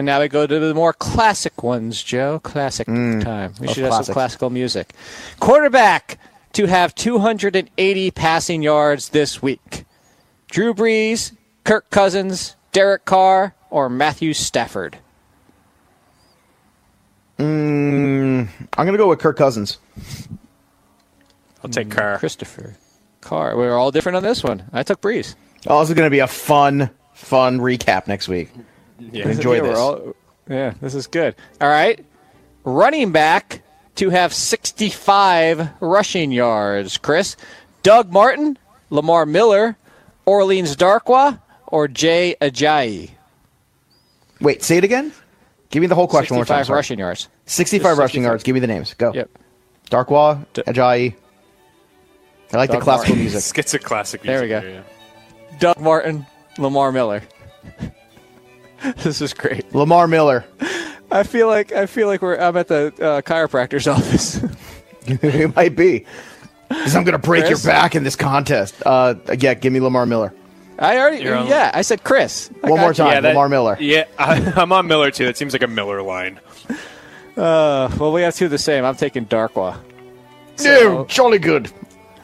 [0.00, 2.38] And now we go to the more classic ones, Joe.
[2.38, 3.22] Classic mm.
[3.22, 3.52] time.
[3.60, 4.06] We love should have classics.
[4.06, 4.94] some classical music.
[5.40, 6.18] Quarterback
[6.54, 9.84] to have 280 passing yards this week.
[10.50, 14.96] Drew Brees, Kirk Cousins, Derek Carr, or Matthew Stafford.
[17.38, 19.76] Mm, I'm gonna go with Kirk Cousins.
[21.62, 22.16] I'll take mm, Carr.
[22.16, 22.74] Christopher
[23.20, 23.54] Carr.
[23.54, 24.62] We're all different on this one.
[24.72, 25.34] I took Brees.
[25.66, 28.48] Oh, this is gonna be a fun, fun recap next week.
[29.12, 29.28] Yeah.
[29.28, 29.78] Enjoy Yeah, this.
[29.78, 30.14] all-
[30.48, 31.34] yeah, this is good.
[31.60, 32.04] All right.
[32.64, 33.62] Running back
[33.96, 36.98] to have 65 rushing yards.
[36.98, 37.36] Chris,
[37.82, 38.58] Doug Martin,
[38.90, 39.76] Lamar Miller,
[40.26, 43.10] Orleans Darkwa, or Jay Ajayi?
[44.40, 45.12] Wait, say it again.
[45.70, 46.64] Give me the whole question one more 65 time.
[46.66, 46.76] sorry.
[46.78, 47.28] rushing yards.
[47.46, 48.24] 65 Just rushing 65.
[48.30, 48.42] yards.
[48.42, 48.94] Give me the names.
[48.94, 49.12] Go.
[49.14, 49.30] Yep.
[49.90, 51.14] Darkwa, Ajayi.
[52.52, 53.18] I like Doug the classical Martin.
[53.20, 53.34] music.
[53.36, 54.68] Let's get some classic There we music go.
[54.68, 54.84] here,
[55.60, 56.26] Doug Martin,
[56.58, 57.22] Lamar Miller.
[58.98, 59.74] this is great.
[59.74, 60.44] Lamar Miller.
[61.10, 64.40] I feel like I feel like we're I'm at the uh, chiropractor's office.
[65.06, 66.06] it might be.
[66.68, 67.64] Because I'm going to break Chris?
[67.64, 68.80] your back in this contest.
[68.86, 70.32] Uh, yeah, give me Lamar Miller.
[70.78, 72.48] I already You're on- yeah, I said Chris.
[72.62, 73.08] I One more time.
[73.08, 73.76] Yeah, that- Lamar Miller.
[73.80, 75.26] Yeah, I, I'm on Miller too.
[75.26, 76.38] It seems like a Miller line.
[77.36, 78.84] Uh, well, we have two the same.
[78.84, 79.78] I'm taking Darkwa.
[80.62, 81.72] No, jolly good.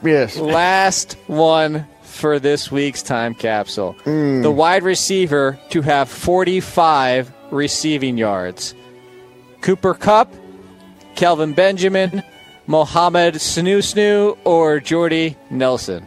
[0.03, 0.37] Yes.
[0.37, 3.94] Last one for this week's time capsule.
[4.05, 8.74] The wide receiver to have 45 receiving yards.
[9.61, 10.33] Cooper Kupp,
[11.14, 12.22] Kelvin Benjamin,
[12.66, 16.07] Mohamed Sanu Snu, or Jordy Nelson?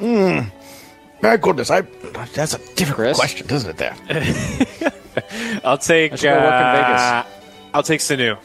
[0.00, 1.82] My goodness, I.
[2.34, 3.16] That's a difficult Chris?
[3.18, 3.76] question, isn't it?
[3.76, 4.92] There.
[5.64, 6.12] I'll take.
[6.12, 7.32] I should go work in uh, Vegas.
[7.74, 8.38] I'll take Sanu.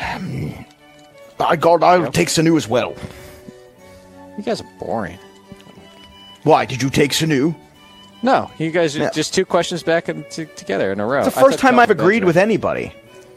[1.36, 2.94] By God, I'll take Sanu as well.
[4.36, 5.18] You guys are boring.
[6.42, 7.54] Why did you take Sanu?
[8.22, 9.10] No, you guys are Yeah.
[9.10, 11.22] just two questions back and t- together in a row.
[11.24, 12.92] It's the I first took time I've Kelvin agreed with anybody.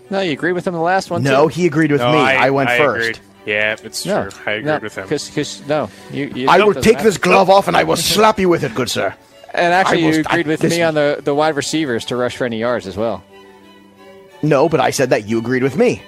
[0.09, 1.23] No, you agreed with him the last one.
[1.23, 1.55] No, too.
[1.61, 2.19] he agreed with No, me.
[2.19, 3.09] I, went first.
[3.09, 3.19] agreed.
[3.45, 4.41] Yeah, it's No, true.
[4.45, 5.03] I agreed no, with him.
[5.07, 6.31] Because no, you.
[6.35, 7.09] you I no, will doesn't take matter.
[7.09, 9.13] this glove off and I will slap you with it, good sir.
[9.53, 10.77] And actually, I you will- I- agreed with listen.
[10.77, 13.23] me on the, the wide receivers to rush for any yards as well.
[14.41, 16.01] No, but I said that you agreed with me.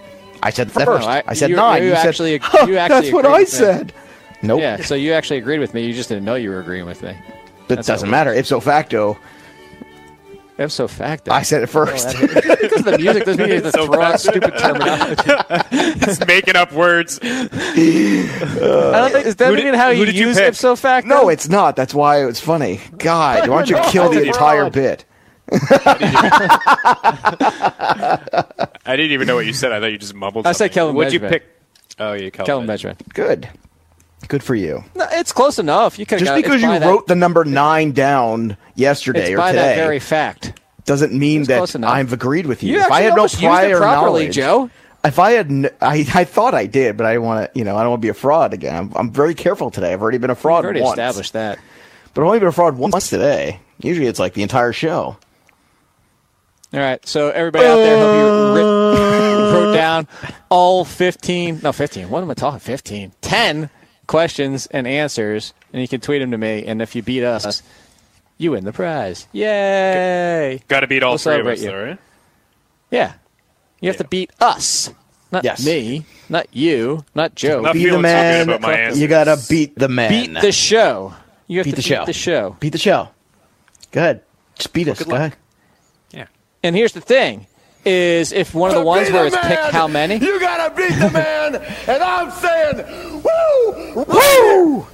[0.44, 1.08] I said No, first.
[1.08, 1.84] I- I, said you- nine.
[1.84, 3.94] you said, actually- "Huh, you actually That's what agreed I with me." said.
[4.42, 4.62] Nope.
[4.62, 5.86] Yeah, so you actually agreed with me.
[5.86, 7.16] You just didn't know you were agreeing with me.
[7.68, 8.34] That That's doesn't matter.
[8.34, 9.18] Ipso facto,
[10.58, 11.32] Ipso facto.
[11.32, 12.08] I said it first.
[12.22, 15.16] because of the music doesn't mean you have to So throw out stupid terminology.
[16.00, 17.20] Just making up words.
[17.22, 17.48] I
[18.94, 20.48] don't think is that even how you did you use pick?
[20.50, 21.10] ipso facto?
[21.10, 21.76] no, it's not.
[21.76, 22.80] That's why it's funny.
[22.98, 25.04] God, why don't you kill the entire bit?
[25.52, 25.58] I
[28.96, 29.74] didn't even know what you said.
[29.74, 30.48] I thought you just mumbled.
[30.48, 30.74] I said something.
[30.74, 31.44] Kelvin What'd you pick?
[32.00, 32.98] Oh, yeah, Kelvin, Kelvin Benjamin.
[33.14, 33.14] Benjamin.
[33.14, 33.50] Good.
[34.28, 34.84] Good for you.
[34.96, 36.00] No, it's close enough.
[36.00, 39.62] You could Just because you wrote the number nine down yesterday it's or by today
[39.64, 40.60] that very fact.
[40.86, 41.76] doesn't mean that.
[41.84, 42.76] I've agreed with you.
[42.76, 44.70] You if I had no almost used it prior properly, knowledge, Joe.
[45.04, 47.78] If I had, kn- I, I thought I did, but I want to, you know,
[47.78, 48.76] I don't want to be a fraud again.
[48.76, 49.94] I'm, I'm very careful today.
[49.94, 50.64] I've already been a fraud.
[50.64, 51.60] We've already once, established that.
[52.14, 53.60] but I've only been a fraud once today.
[53.80, 55.18] Usually, it's like the entire show.
[56.74, 60.08] All right, so everybody out there, hope you writ- wrote down
[60.50, 63.70] all 15, no, 15, what am I talking, 15, 10
[64.08, 67.62] questions and answers, and you can tweet them to me, and if you beat us,
[68.38, 69.28] you win the prize.
[69.32, 70.62] Yay!
[70.68, 71.70] Got to beat all We'll three of us, you.
[71.72, 72.00] though, right?
[72.92, 73.14] Yeah.
[73.82, 74.90] You have to beat us,
[75.32, 75.66] not Yes.
[75.66, 77.62] me, not you, not Joe.
[77.62, 78.50] Not Be the feeling so man.
[78.50, 78.90] about my.
[78.92, 80.10] You gotta beat the man.
[80.10, 81.14] beat the show.
[81.48, 82.06] You have Beat to the beat show.
[82.06, 82.58] the show.
[82.60, 83.10] Beat the show.
[83.92, 84.22] Go ahead.
[84.56, 84.98] Just beat us.
[85.00, 85.20] good Go luck.
[85.20, 85.36] ahead.
[86.12, 86.26] Yeah.
[86.64, 87.46] And here's the thing:
[87.84, 90.16] is if one of the ones where it's pick how many.
[90.18, 91.56] You gotta beat the man,
[91.88, 93.15] and I'm saying,
[93.96, 94.88] woo,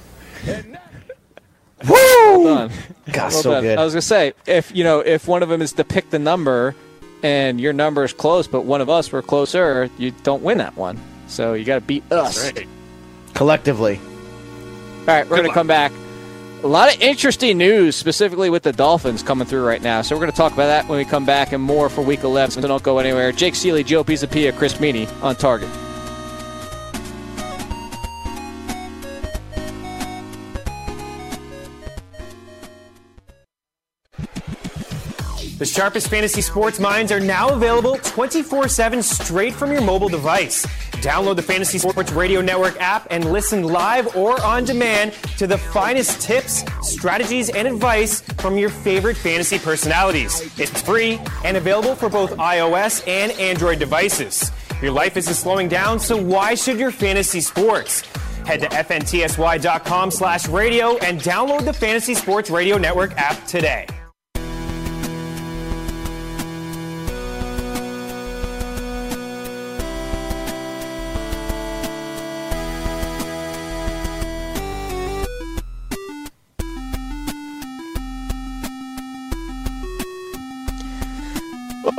[1.88, 2.68] Woo!
[3.12, 3.62] God, so done.
[3.62, 3.78] good.
[3.78, 6.18] I was gonna say if you know if one of them is to pick the
[6.18, 6.74] number,
[7.22, 10.76] and your number is close, but one of us were closer, you don't win that
[10.76, 10.98] one.
[11.26, 12.52] So you got to beat us.
[12.52, 12.68] Right.
[13.34, 13.98] Collectively.
[15.00, 15.92] All right, we're gonna come back.
[16.62, 20.02] A lot of interesting news, specifically with the Dolphins coming through right now.
[20.02, 22.22] So we're going to talk about that when we come back and more for Week
[22.22, 22.52] 11.
[22.62, 23.32] So don't go anywhere.
[23.32, 25.68] Jake Seeley, Joe Pisapia, Chris Meaney on target.
[35.62, 40.66] The sharpest fantasy sports minds are now available 24 7 straight from your mobile device.
[41.04, 45.56] Download the Fantasy Sports Radio Network app and listen live or on demand to the
[45.56, 50.40] finest tips, strategies, and advice from your favorite fantasy personalities.
[50.58, 54.50] It's free and available for both iOS and Android devices.
[54.82, 58.00] Your life isn't slowing down, so why should your fantasy sports?
[58.46, 63.86] Head to fntsy.com slash radio and download the Fantasy Sports Radio Network app today.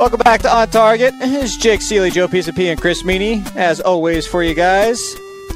[0.04, 1.14] Welcome back to On Target.
[1.18, 5.00] It's Jake Seeley, Joe Pisapia, and Chris Meaney, as always, for you guys.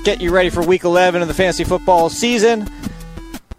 [0.05, 2.67] Get you ready for Week 11 of the fantasy football season.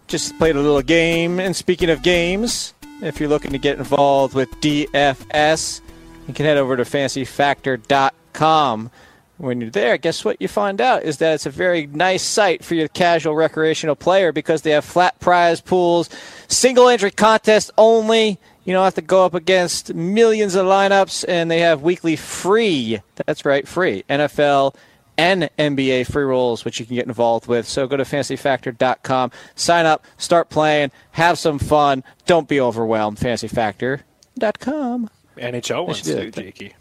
[0.08, 1.38] Just played a little game.
[1.38, 5.80] And speaking of games, if you're looking to get involved with DFS,
[6.26, 8.90] you can head over to fantasyfactor.com.
[9.36, 12.64] When you're there, guess what you find out is that it's a very nice site
[12.64, 16.10] for your casual recreational player because they have flat prize pools,
[16.48, 18.40] single entry contest only.
[18.64, 23.00] You don't have to go up against millions of lineups, and they have weekly free.
[23.26, 24.74] That's right, free NFL
[25.16, 27.66] and NBA free rolls, which you can get involved with.
[27.68, 32.04] So go to fantasyfactor.com, sign up, start playing, have some fun.
[32.26, 33.18] Don't be overwhelmed.
[33.18, 35.10] Fantasyfactor.com.
[35.36, 36.42] NHL ones should do too.
[36.42, 36.74] Jakey.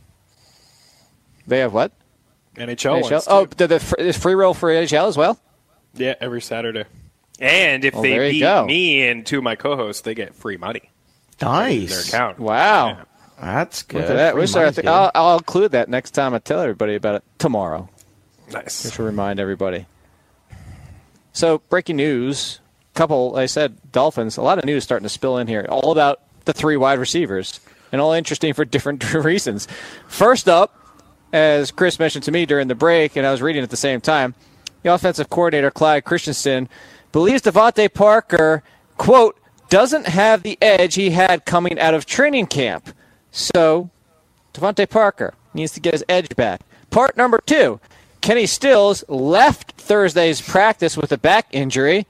[1.47, 1.91] They have what?
[2.55, 3.11] NHL, NHL?
[3.11, 5.39] ones Oh, the, the free roll for NHL as well?
[5.95, 6.83] yeah, every Saturday.
[7.39, 8.65] And if Well, they beat go.
[8.65, 10.91] me and two of my co-hosts, they get free money
[11.41, 12.09] in their Nice.
[12.09, 12.39] account.
[12.39, 12.99] Wow.
[13.41, 14.01] That's good.
[14.01, 14.31] Look at that.
[14.33, 14.87] Free We start, money's good.
[14.87, 17.89] I'll, I'll include that next time I tell everybody about it tomorrow.
[18.51, 18.83] Nice.
[18.83, 19.85] Just to remind everybody.
[21.33, 22.59] So, breaking news.
[22.95, 24.35] Couple, I said, Dolphins.
[24.35, 25.65] A lot of news starting to spill in here.
[25.69, 29.67] All about the three wide receivers, and all interesting for different reasons.
[30.07, 30.75] First up,
[31.31, 34.01] as Chris mentioned to me during the break, and I was reading at the same
[34.01, 34.33] time,
[34.81, 36.67] the offensive coordinator Clyde Christensen
[37.11, 38.63] believes DeVante Parker,
[38.97, 39.37] quote,
[39.69, 42.93] doesn't have the edge he had coming out of training camp.
[43.31, 43.89] So,
[44.53, 46.61] DeVante Parker needs to get his edge back.
[46.89, 47.79] Part number two
[48.21, 52.07] Kenny Stills left Thursday's practice with a back injury.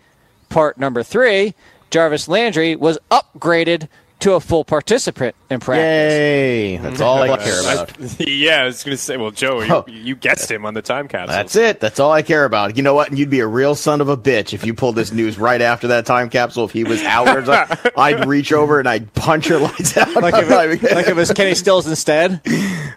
[0.50, 1.54] Part number three
[1.92, 3.88] Jarvis Landry was upgraded
[4.20, 5.84] to a full participant in practice.
[6.14, 6.78] Yay!
[6.78, 8.20] That's all I care about.
[8.28, 9.86] yeah, I was going to say, well, Joe, you, Oh.
[9.88, 11.36] you guessed him on the time capsule.
[11.36, 11.80] That's it.
[11.80, 12.76] That's all I care about.
[12.78, 13.10] You know what?
[13.10, 15.62] And you'd be a real son of a bitch if you pulled this news right
[15.62, 16.66] after that time capsule.
[16.66, 20.14] If he was out, or something, I'd reach over and I'd punch your lights out.
[20.16, 20.50] Like if,
[20.84, 22.42] it, like if it was Kenny Stills instead.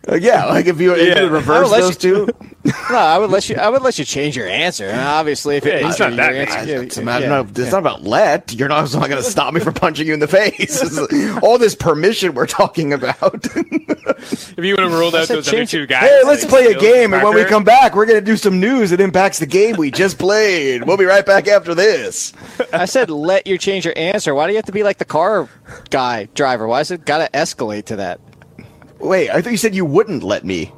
[0.08, 1.22] Uh, yeah, like if you, if Yeah.
[1.22, 2.28] you reverse I would let those two.
[2.90, 3.56] No, I would let you.
[3.56, 4.86] I would let you change your answer.
[4.86, 6.68] And obviously, if it Yeah, is he's not that answer, bad.
[6.68, 7.70] yeah, It's, not, yeah, no, it's yeah.
[7.70, 8.52] not about let.
[8.52, 10.80] You're not, not going to stop me from punching you in the face.
[11.12, 13.46] This is all this permission we're talking about.
[14.24, 16.08] If you would have ruled out said those other two guys.
[16.08, 18.36] hey, let's like play a game, and when we come back, we're going to do
[18.36, 20.84] some news that impacts the game we just played.
[20.84, 22.32] We'll be right back after this.
[22.72, 24.34] I said let you change your answer.
[24.34, 25.48] Why do you have to be like the car
[25.90, 26.68] guy driver?
[26.68, 28.20] Why is it got to escalate to that?
[28.98, 30.72] Wait, I thought you said you wouldn't let me.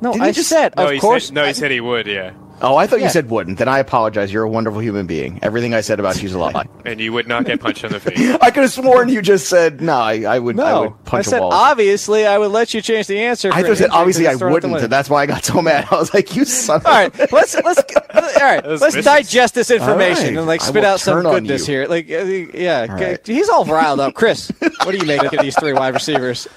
[0.00, 1.26] No, Didn't I just- said No, of course.
[1.26, 2.06] Said, no, he said he would.
[2.06, 2.32] Yeah,
[2.62, 3.58] Oh, I thought you said wouldn't.
[3.58, 4.32] Then I apologize.
[4.32, 5.40] You're a wonderful human being.
[5.42, 6.64] Everything I said about you is a lie.
[6.84, 8.18] and you would not get punched in the face.
[8.40, 9.94] I could have sworn you just said no.
[9.94, 10.58] I, I would.
[10.58, 11.52] I no, would punch said a wall.
[11.52, 13.48] obviously I would let you change the answer.
[13.52, 15.10] I for thought you said obviously I because it's thrown out the wouldn't, and that's
[15.10, 15.88] why I got so mad.
[15.90, 17.82] I was like, "You son." of All right, let's let's
[18.14, 18.64] all right.
[18.64, 19.04] Let's vicious.
[19.04, 20.36] digest this information right.
[20.38, 21.86] and like spit out some goodness here.
[21.86, 23.26] Like, uh, yeah, All g- right.
[23.26, 24.14] he's all riled up.
[24.14, 26.48] Chris, what do you make of these three wide receivers?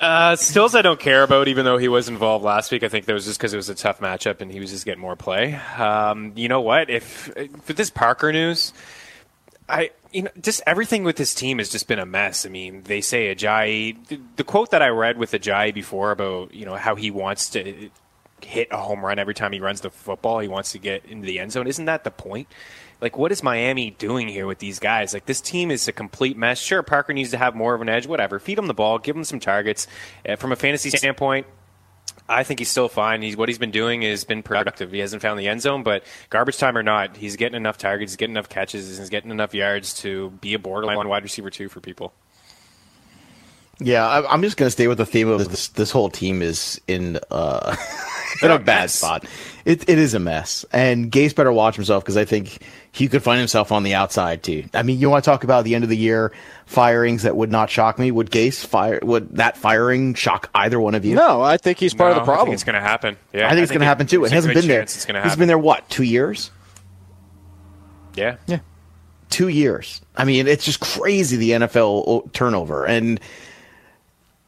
[0.00, 2.82] Uh, Stills, I don't care about, even though he was involved last week.
[2.82, 4.84] I think that was just because it was a tough matchup and he was just
[4.84, 5.54] getting more play.
[5.54, 6.90] Um, you know what?
[6.90, 8.72] If for this Parker news,
[9.68, 12.46] I you know just everything with this team has just been a mess.
[12.46, 14.06] I mean, they say Ajayi.
[14.08, 17.50] The, the quote that I read with Ajayi before about you know how he wants
[17.50, 17.90] to
[18.42, 20.40] hit a home run every time he runs the football.
[20.40, 21.66] He wants to get into the end zone.
[21.66, 22.48] Isn't that the point?
[23.02, 25.12] Like, what is Miami doing here with these guys?
[25.12, 26.60] Like, this team is a complete mess.
[26.60, 28.06] Sure, Parker needs to have more of an edge.
[28.06, 28.38] Whatever.
[28.38, 29.00] Feed him the ball.
[29.00, 29.88] Give him some targets.
[30.26, 31.48] Uh, from a fantasy standpoint,
[32.28, 33.20] I think he's still fine.
[33.20, 34.92] He's what he's been doing has been productive.
[34.92, 38.12] He hasn't found the end zone, but garbage time or not, he's getting enough targets,
[38.12, 41.50] he's getting enough catches, and he's getting enough yards to be a borderline wide receiver
[41.50, 42.14] two for people.
[43.84, 45.68] Yeah, I, I'm just going to stay with the theme of this.
[45.68, 47.76] This whole team is in uh,
[48.42, 49.24] in a bad spot.
[49.64, 52.58] It it is a mess, and Gase better watch himself because I think
[52.90, 54.64] he could find himself on the outside too.
[54.74, 56.32] I mean, you want to talk about the end of the year
[56.66, 58.10] firings that would not shock me?
[58.10, 58.98] Would Gase fire?
[59.02, 61.14] Would that firing shock either one of you?
[61.14, 62.46] No, I think he's part No, of the I problem.
[62.46, 63.16] think it's going to happen.
[63.32, 64.24] Yeah, I think it's going to happen too.
[64.24, 64.80] It hasn't been there.
[64.80, 65.40] chance It's going to He's happen.
[65.42, 66.50] been there what two years?
[68.14, 68.36] Yeah.
[68.46, 68.58] yeah.
[69.30, 70.00] two years.
[70.16, 73.18] I mean, it's just crazy the NFL turnover, and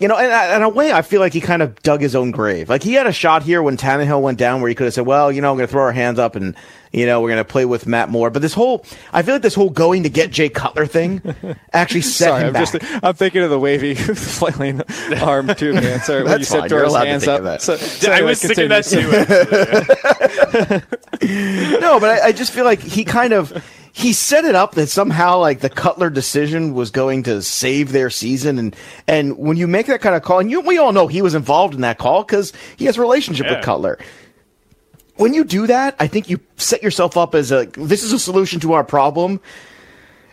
[0.01, 2.17] you know, and uh, in a way, I feel like he kind of dug his
[2.17, 2.69] own grave.
[2.69, 5.07] Like he had a shot here when Tannehill went down, where he could have said,
[5.07, 6.57] "Well, you know, I'm going to throw our hands up, and
[6.93, 9.43] you know, we're going to play with Matt Moore." But this whole, I feel like
[9.43, 11.23] this whole going to get Jay Cutler thing
[11.73, 12.73] actually set Sorry, him I'm back.
[12.73, 14.83] just I'm thinking of the wavy flailing
[15.23, 16.01] arm too, man.
[16.05, 16.69] Sorry, when That's you said fine.
[16.71, 17.39] throw You're his allowed to hands think up.
[17.39, 17.63] of that.
[17.63, 20.83] So, so I anyway, was thinking that too.
[21.21, 21.81] actually.
[21.81, 23.53] no, but I, I just feel like he kind of
[23.97, 28.11] he set it up that somehow like the Cutler decision was going to save their
[28.11, 28.77] season, and
[29.07, 31.33] and when you make that kind of call, and you we all know he was
[31.37, 33.55] involved in that call because he has a relationship Yeah.
[33.57, 33.99] with Cutler.
[35.17, 38.19] When you do that, I think you set yourself up as a this is a
[38.19, 39.41] solution to our problem.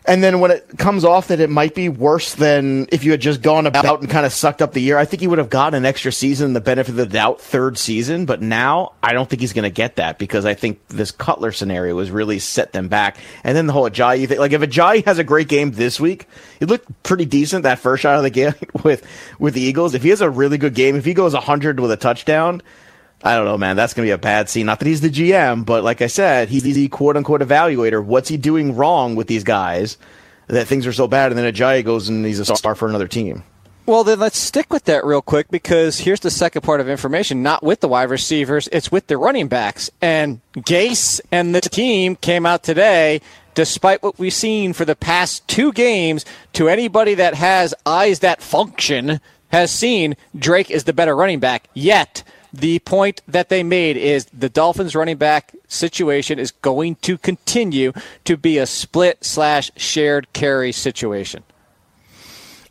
[0.06, 3.22] And then when it comes off that it might be worse than if you had
[3.22, 5.50] just gone about and kind of sucked up the year, I think he would have
[5.52, 8.26] gotten an extra season, the benefit of the doubt, third season.
[8.26, 11.52] But now I don't think he's going to get that because I think this Cutler
[11.52, 13.18] scenario has really set them back.
[13.44, 16.28] And then the whole Ajayi thing, like if Ajayi has a great game this week,
[16.60, 19.06] he looked pretty decent that first shot of the game with
[19.38, 19.94] with the Eagles.
[19.94, 22.64] If he has a really good game, if he goes 100 with a touchdown,
[23.24, 23.76] I don't know, man.
[23.76, 24.66] That's going to be a bad scene.
[24.66, 28.04] Not that he's the GM, but like I said, he's the quote unquote evaluator.
[28.04, 29.98] What's he doing wrong with these guys
[30.48, 31.32] that things are so bad?
[31.32, 33.44] And then Ajayi goes and he's a star for another team.
[33.86, 37.44] Well, then let's stick with that real quick because here's the second part of information.
[37.44, 39.90] Not with the wide receivers, it's with the running backs.
[40.02, 43.22] And Gase and the team came out today,
[43.54, 48.42] despite what we've seen for the past two games, to anybody that has eyes that
[48.42, 49.20] function,
[49.52, 51.68] has seen Drake is the better running back.
[51.74, 52.24] Yet,
[52.54, 57.94] the point that they made is the Dolphins running back situation is going to continue
[58.26, 61.44] to be a split slash shared carry situation.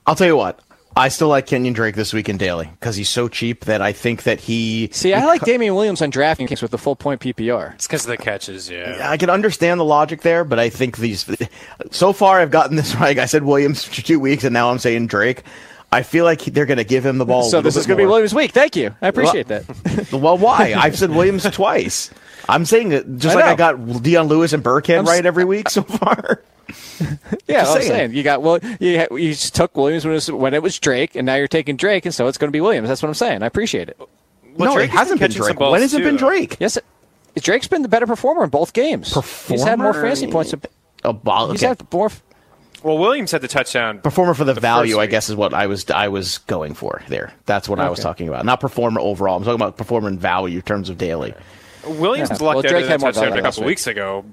[0.07, 0.61] I'll tell you what.
[0.97, 3.93] I still like Kenyan Drake this week in daily because he's so cheap that I
[3.93, 4.91] think that he.
[4.93, 7.74] See, I like Damien Williams on DraftKings with the full point PPR.
[7.74, 9.09] It's because of the catches, yeah.
[9.09, 11.24] I can understand the logic there, but I think these.
[11.93, 13.18] So far, I've gotten this right.
[13.18, 15.45] I said Williams for two weeks, and now I'm saying Drake.
[15.93, 17.43] I feel like they're going to give him the ball.
[17.45, 18.53] So this is going to be Williams' week.
[18.53, 18.95] Thank you.
[19.03, 20.12] I appreciate well, that.
[20.12, 20.74] well, why?
[20.76, 22.11] I've said Williams twice.
[22.49, 25.45] I'm saying it just I like I got Dion Lewis and Burkhead I'm right every
[25.45, 26.43] week so far.
[27.49, 27.88] Yeah, Just I'm saying.
[27.88, 30.78] saying you got well, you you just took Williams when it, was, when it was
[30.78, 32.88] Drake, and now you're taking Drake, and so it's going to be Williams.
[32.88, 33.43] That's what I'm saying.
[33.43, 33.99] I appreciate it.
[34.57, 35.59] no, it hasn't been Drake.
[35.59, 36.59] When has it been Drake?
[36.61, 36.84] Yes, it,
[37.43, 39.14] Drake's been the better performer in both games.
[39.49, 40.53] He's had more fantasy points.
[40.53, 40.62] than-
[41.05, 41.51] oh, A ball.
[41.51, 42.11] He's had more.
[42.83, 44.01] Well, Williams had the touchdown.
[44.01, 47.33] Performer for the, value, I guess, is what I was I was going for there.
[47.47, 48.45] That's what I was talking about.
[48.45, 49.37] Not performer overall.
[49.37, 51.35] I'm talking about performer in value in terms of daily.
[51.87, 52.35] Williams Yeah.
[52.35, 53.66] lucked Well, out Drake of had that touchdown a couple week.
[53.68, 54.24] weeks ago.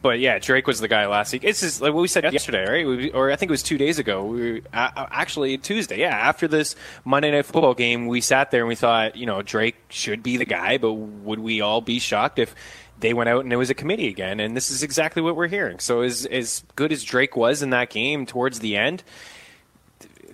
[0.00, 1.42] But yeah, Drake was the guy last week.
[1.42, 2.86] It's just like what we said yesterday, right?
[2.86, 4.24] We, or I think it was two days ago.
[4.24, 5.98] We were, uh, actually Tuesday.
[5.98, 9.42] Yeah, after this Monday Night Football game, we sat there and we thought, you know,
[9.42, 10.78] Drake should be the guy.
[10.78, 12.54] But would we all be shocked if
[13.02, 14.40] they went out and it was a committee again?
[14.40, 15.78] And this is exactly what we're hearing.
[15.78, 19.02] So as as good as Drake was in that game towards the end,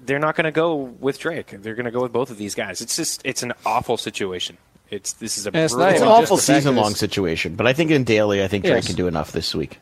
[0.05, 1.49] they're not going to go with Drake.
[1.51, 2.81] They're going to go with both of these guys.
[2.81, 4.57] It's just it's an awful situation.
[4.91, 6.95] It's this is a it's brutal not It's an awful the fact that season long
[6.95, 8.87] situation, but I think in daily, I think Drake Yes.
[8.87, 9.81] can do enough this week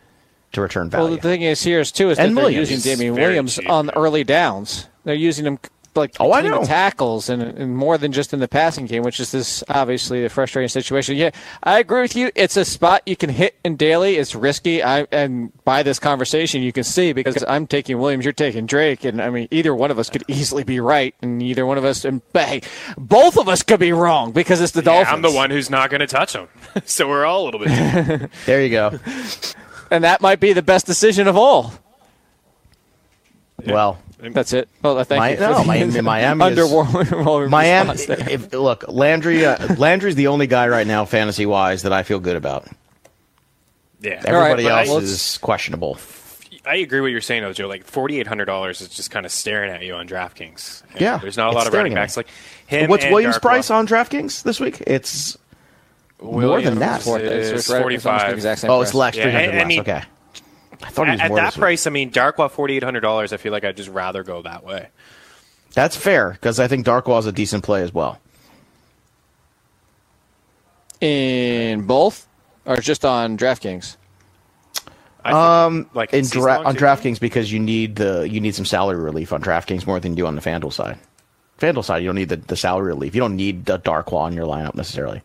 [0.53, 1.07] to return value.
[1.07, 3.15] Well, the thing is here is too is that And they're Williams using is Damien
[3.15, 4.87] Williams cheap, on early downs.
[5.05, 5.59] They're using him
[5.97, 6.61] like Oh, I between know.
[6.63, 10.25] the tackles and, and more than just in the passing game, which is this obviously
[10.25, 11.17] a frustrating situation.
[11.17, 11.31] Yeah,
[11.63, 12.31] I agree with you.
[12.35, 14.17] It's a spot you can hit in daily.
[14.17, 14.83] It's risky.
[14.83, 19.05] I and by this conversation you can see because I'm taking Williams, you're taking Drake,
[19.05, 21.85] and I mean either one of us could easily be right, and either one of
[21.85, 22.61] us, and hey,
[22.99, 25.09] both of us could be wrong because it's the Yeah, Dolphins.
[25.15, 26.49] I'm the one who's not going to touch him.
[26.85, 28.31] so we're all a little bit.
[28.47, 28.99] there you go.
[29.91, 31.73] and that might be the best decision of all.
[33.67, 34.69] Well, That's it.
[34.83, 35.41] Well, thank Mi- you.
[35.41, 37.97] no, the Miami- Miami is- underwhelming Miami.
[38.07, 38.29] there.
[38.31, 39.45] If, look, Landry.
[39.45, 42.67] Uh, Landry's the only guy right now, fantasy wise, that I feel good about.
[44.01, 44.23] yeah.
[44.25, 45.99] Everybody But I- else is questionable.
[46.65, 47.69] I agree with what you're saying, though, Joe.
[47.69, 50.83] Like forty eight hundred dollars is just kind of staring at you on DraftKings.
[50.93, 52.27] And Yeah, there's not a lot of staring running backs like
[52.67, 52.91] him.
[52.91, 53.41] What's Williams' Darkwa.
[53.43, 54.83] price on DraftKings this week?
[54.85, 55.39] It's
[56.21, 57.07] more than that.
[57.07, 58.45] Williams is forty five.
[58.65, 59.15] Oh, it's less.
[59.15, 59.67] Yeah, Three hundred I- I less.
[59.69, 60.03] mean, okay.
[60.83, 63.33] I thought he was At, at that price, I mean, Darkwa forty eight hundred dollars.
[63.33, 64.89] I feel like I'd just rather go that way.
[65.75, 68.19] That's fair because I think Darkwa is a decent play as well.
[71.01, 72.27] In both,
[72.65, 73.97] or just on DraftKings?
[75.25, 76.77] Um, like in dra- on?
[76.77, 80.17] DraftKings because you need the you need some salary relief on DraftKings more than you
[80.19, 80.99] do on the FanDuel side.
[81.59, 83.15] FanDuel side, you don't need the, the salary relief.
[83.15, 85.23] You don't need the Darkwa in your lineup necessarily.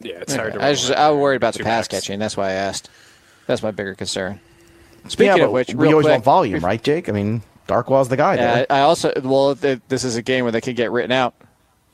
[0.00, 0.62] Yeah, it's hard to.
[0.62, 2.02] I was just, I was worried about the pass backs.
[2.02, 2.18] catching.
[2.18, 2.88] That's why I asked.
[3.46, 4.40] That's my bigger concern.
[5.08, 7.08] Speaking yeah, of which, we always quick, want volume, right, Jake?
[7.08, 8.66] I mean, Darkwa's the guy Yeah, there.
[8.70, 11.34] I I also well, this is a game where they could get written out.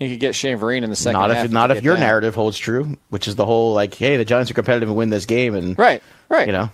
[0.00, 1.44] You could get Shane Vereen in the second not half.
[1.44, 2.00] if not if your that.
[2.00, 5.10] narrative holds true, which is the whole like, hey, the Giants are competitive and win
[5.10, 6.46] this game, and Right, right.
[6.46, 6.70] you know,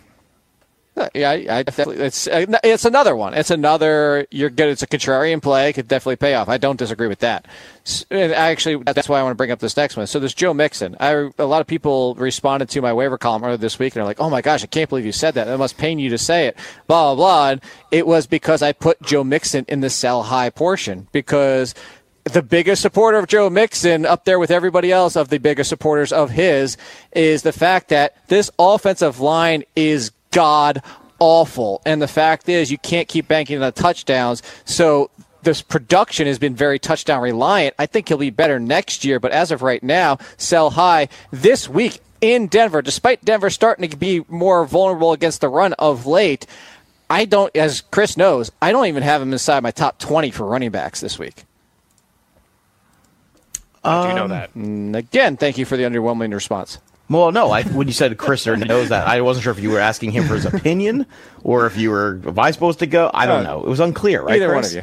[1.15, 2.05] Yeah, I, definitely.
[2.05, 3.35] It's uh, it's another one.
[3.35, 4.27] It's another.
[4.31, 4.69] You're good.
[4.69, 5.73] It's a contrarian play.
[5.73, 6.49] Could definitely pay off.
[6.49, 7.47] I don't disagree with that.
[8.11, 10.07] And actually, that's why I want to bring up this next one.
[10.07, 10.97] So there's Joe Mixon.
[11.01, 14.07] I a lot of people responded to my waiver column earlier this week and they're
[14.07, 15.45] like, "Oh my gosh, I can't believe you said that.
[15.45, 17.51] That must pain you to say it." Blah blah blah.
[17.51, 21.75] And it was because I put Joe Mixon in the sell high portion because
[22.25, 26.13] the biggest supporter of Joe Mixon, up there with everybody else of the biggest supporters
[26.13, 26.77] of his,
[27.13, 30.83] is the fact that this offensive line is god
[31.19, 31.83] awful.
[31.85, 34.43] And the fact is, you can't keep banking on touchdowns.
[34.65, 35.11] So
[35.43, 37.75] this production has been very touchdown reliant.
[37.79, 41.69] I think he'll be better next year, but as of right now, sell high this
[41.69, 46.47] week in Denver, despite Denver starting to be more vulnerable against the run of late.
[47.11, 50.45] I don't, as Chris knows, I don't even have him inside my top 20 for
[50.45, 51.45] running backs this week.
[53.85, 54.99] I do know um, that.
[54.99, 56.79] Again, thank you for the underwhelming response.
[57.09, 59.71] Well, no, I, when you said Chris or knows that, I wasn't sure if you
[59.71, 61.07] were asking him for his opinion
[61.43, 63.11] or if you were, am I supposed to go?
[63.15, 63.65] I don't Uh, know.
[63.65, 64.37] It was unclear, right?
[64.37, 64.83] Either one of you.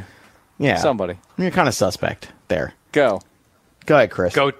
[0.57, 1.17] Yeah, Somebody.
[1.37, 2.73] You're kind of suspect there.
[2.93, 3.21] Go.
[3.85, 4.33] Go ahead, Chris.
[4.33, 4.51] Go.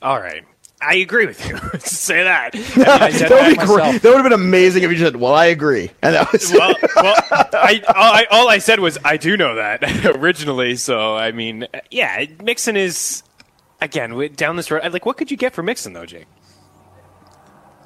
[0.00, 0.44] All right.
[0.84, 1.56] I agree with you.
[1.78, 2.54] Say that.
[2.56, 4.02] I mean, I that would be that great.
[4.02, 6.50] That would have been amazing if you just said, "Well, I agree," and that was
[6.50, 7.14] well, well
[7.52, 9.84] I, all I all I said was I do know that
[10.16, 10.74] originally.
[10.74, 13.22] So I mean, yeah, Mixon is
[13.80, 14.92] again down this road.
[14.92, 16.26] Like, what could you get for Mixon though, Jake?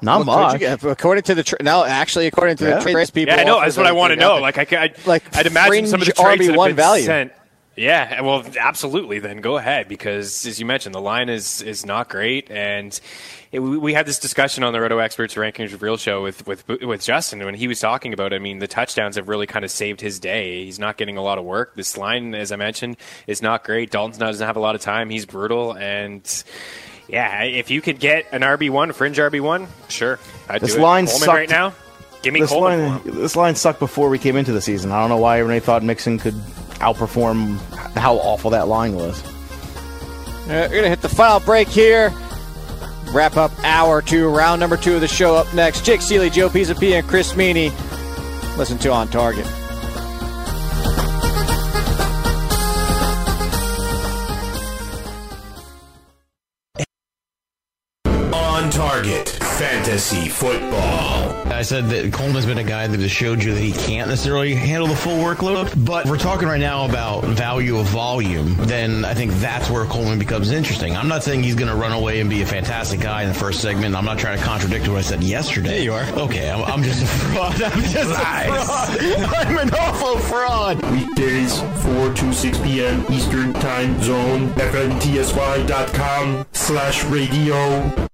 [0.01, 0.53] Not What could much.
[0.53, 0.83] you get?
[0.83, 2.75] According to the tra- now, actually, according to Yeah.
[2.79, 3.59] the trades people, Yeah, I know.
[3.61, 4.37] That's what I want to the- know.
[4.37, 6.75] Like, I, I like I'd imagine some of the fringe trades that have RB1 been
[6.75, 7.05] value.
[7.05, 7.31] sent.
[7.79, 9.19] Yeah, well, absolutely.
[9.19, 12.99] Then go ahead because, as you mentioned, the line is is not great, and
[13.51, 16.67] it, we we had this discussion on the Roto Experts Rankings Reveal show with with
[16.67, 18.33] with Justin when he was talking about.
[18.33, 20.65] I mean, the touchdowns have really kind of saved his day.
[20.65, 21.75] He's not getting a lot of work.
[21.75, 23.91] This line, as I mentioned, is not great.
[23.91, 25.11] Dalton doesn't have a lot of time.
[25.11, 26.23] He's brutal, and
[27.07, 30.79] yeah, if you could get an RB one, fringe RB one, sure, I'd This do
[30.79, 30.81] it.
[30.83, 31.37] line Coleman sucked.
[31.37, 31.73] right now.
[32.23, 32.89] Give me this Coleman.
[32.89, 34.91] line, this line sucked before we came into the season.
[34.91, 36.33] I don't know why everybody thought Mixon could
[36.79, 37.57] outperform
[37.95, 39.21] how awful that line was.
[39.23, 39.29] Uh,
[40.47, 42.11] We're going to hit the final break here.
[43.13, 45.85] Wrap up hour two, round number two of the show up next.
[45.85, 47.71] Jake Seeley, Joe Pisapia, and Chris Meaney.
[48.57, 49.45] Listen to On Target.
[58.97, 61.35] Target fantasy football.
[61.53, 64.55] I said that Coleman's been a guy that has showed you that he can't necessarily
[64.55, 65.85] handle the full workload.
[65.85, 69.85] But if we're talking right now about value of volume, then I think that's where
[69.85, 70.97] Coleman becomes interesting.
[70.97, 73.35] I'm not saying he's going to run away and be a fantastic guy in the
[73.35, 73.95] first segment.
[73.95, 75.77] I'm not trying to contradict what I said yesterday.
[75.77, 76.03] Yeah, you are.
[76.25, 77.61] Okay, I'm, I'm just a fraud.
[77.61, 78.49] I'm just Lies.
[78.49, 79.45] a fraud.
[79.47, 80.81] I'm an awful fraud.
[80.91, 83.05] Weekdays, 4 to 6 p.m.
[83.11, 84.49] Eastern Time Zone.
[84.55, 88.07] FNTSY.com slash radio.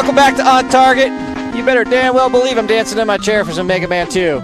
[0.00, 1.08] Welcome back to On Target.
[1.54, 4.36] You better damn well believe I'm dancing in my chair for some Mega Man 2.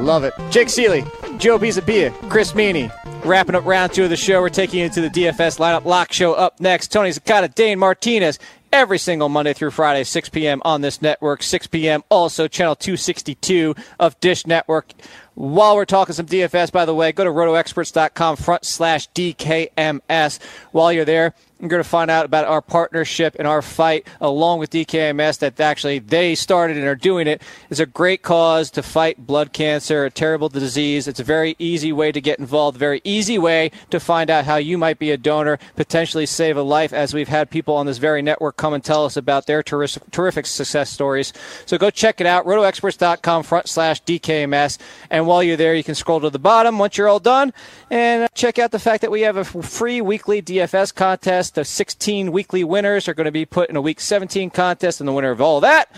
[0.00, 0.32] Love it.
[0.48, 1.02] Jake Seeley,
[1.38, 2.88] Joe Pisapia, Chris Meaney.
[3.24, 6.12] Wrapping up round two of the show, we're taking you to the DFS lineup lock
[6.12, 6.92] show up next.
[6.92, 8.38] Tony Zakata, Dane Martinez,
[8.72, 10.62] every single Monday through Friday, 6 p.m.
[10.64, 12.04] on this network, 6 p.m.
[12.08, 14.92] also channel 262 of Dish Network.
[15.34, 20.38] While we're talking some DFS, by the way, go to rotoexperts.com front slash DKMS.
[20.70, 21.34] While you're there,
[21.64, 25.58] you're going to find out about our partnership and our fight along with DKMS that
[25.58, 27.40] actually they started and are doing it.
[27.70, 31.08] It's a great cause to fight blood cancer, a terrible disease.
[31.08, 34.56] It's a very easy way to get involved, very easy way to find out how
[34.56, 37.96] you might be a donor, potentially save a life, as we've had people on this
[37.96, 41.32] very network come and tell us about their terrific, terrific success stories.
[41.64, 44.78] So go check it out, rotoexperts.com front slash DKMS.
[45.08, 47.54] And while you're there, you can scroll to the bottom once you're all done
[47.90, 51.53] and uh, check out the fact that we have a free weekly DFS contest.
[51.54, 55.08] The 16 weekly winners are going to be put in a week 17 contest, and
[55.08, 55.88] the winner of all that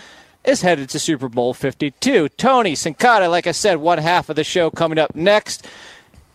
[0.43, 2.29] is headed to Super Bowl 52.
[2.29, 5.67] Tony Sincata, like I said, one half of the show coming up next.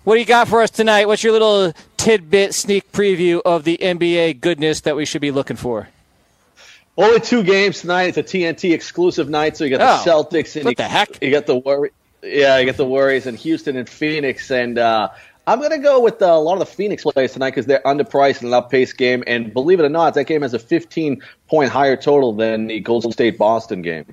[0.04, 1.06] What do you got for us tonight?
[1.06, 5.56] What's your little tidbit sneak preview of the NBA goodness that we should be looking
[5.56, 5.88] for?
[6.98, 8.16] Only two games tonight.
[8.16, 10.88] It's a TNT exclusive night, so you got the Oh, Celtics and what you, the
[10.88, 11.22] heck?
[11.22, 11.90] You got the worry.
[12.22, 15.08] Yeah, you got the Warriors in Houston and Phoenix, and uh,
[15.46, 17.82] I'm going to go with uh, a lot of the Phoenix players tonight because they're
[17.84, 21.20] underpriced in an up-paced game, and believe it or not, that game has a 15
[21.48, 24.06] point higher total than the Golden State Boston game.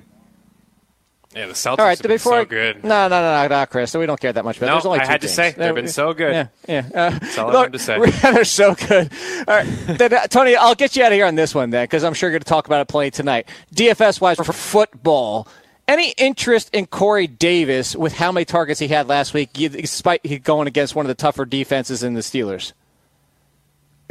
[1.34, 2.82] Yeah, the Celtics All right, have been before so good.
[2.82, 3.92] No, no, no, no, no, Chris.
[3.92, 4.66] So we don't care that much about.
[4.66, 6.32] No, There's only I two had to say, they've been so good.
[6.32, 6.88] Yeah, yeah.
[7.00, 8.10] Uh, That's all I look, wanted to say.
[8.32, 9.12] They're so good.
[9.46, 11.84] All right, then, uh, Tony, I'll get you out of here on this one then,
[11.84, 13.48] because I'm sure you're going to talk about it plenty tonight.
[13.72, 15.46] DFS wise for football.
[15.90, 20.38] Any interest in Corey Davis with how many targets he had last week, despite he
[20.38, 22.74] going against one of the tougher defenses in the Steelers?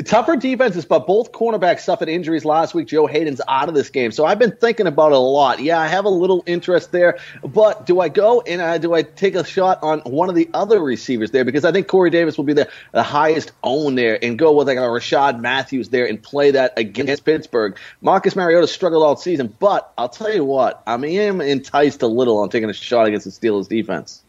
[0.06, 2.88] Tougher defenses, but both cornerbacks suffered injuries last week.
[2.88, 5.60] Joe Haden's out of this game, so I've been thinking about it a lot.
[5.60, 9.02] Yeah, I have a little interest there, but do I go and uh, do I
[9.02, 11.44] take a shot on one of the other receivers there?
[11.44, 14.68] Because I think Corey Davis will be the, the highest own there, and go with
[14.68, 17.78] like a Rishard Matthews there and play that against Pittsburgh.
[18.00, 22.38] Marcus Mariota struggled all season, but I'll tell you what, I am enticed a little
[22.38, 24.24] on taking a shot against the Steelers defense.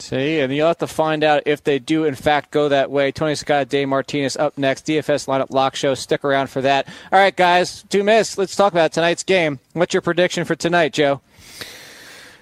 [0.00, 3.12] See, and you'll have to find out if they do, in fact, go that way.
[3.12, 4.86] Tony Scott, Dave Martinez up next.
[4.86, 5.94] DFS lineup lock show.
[5.94, 6.88] Stick around for that.
[7.12, 8.38] All right, guys, two minutes.
[8.38, 9.58] Let's talk about tonight's game.
[9.74, 11.20] What's your prediction for tonight, Joe?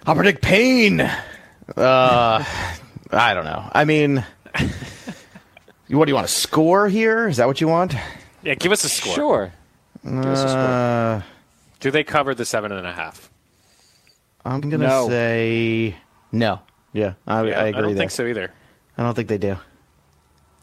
[0.06, 1.00] I'll predict pain.
[1.00, 2.44] Uh,
[3.10, 3.68] I don't know.
[3.72, 6.24] I mean, what do you want?
[6.24, 7.28] A score here?
[7.28, 7.94] Is that what you want?
[8.42, 9.14] Yeah, give us a score.
[9.14, 9.52] Sure.
[10.04, 10.60] Give us a score.
[10.60, 11.22] Uh,
[11.80, 13.30] Do they cover the seven and a half?
[14.44, 15.08] I'm gonna No.
[15.08, 15.96] say
[16.32, 16.60] no.
[16.92, 17.78] Yeah, I, Yeah, I agree.
[17.78, 17.96] I don't there.
[17.98, 18.52] think so either.
[18.96, 19.56] I don't think they do.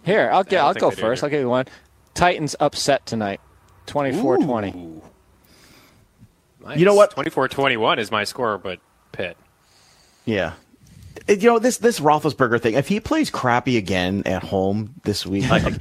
[0.03, 0.59] Here, I'll get.
[0.63, 1.23] I don't I'll go first.
[1.23, 1.25] either.
[1.27, 1.65] I'll give you one.
[2.13, 3.41] Titans upset tonight,
[3.87, 5.01] 24-20.
[6.63, 6.79] Nice.
[6.79, 7.15] You know what?
[7.15, 8.79] 24-21 is my score, but
[9.11, 9.37] Pitt.
[10.25, 10.53] Yeah.
[11.27, 12.73] You know this this Roethlisberger thing.
[12.75, 15.73] If he plays crappy again at home this week, like,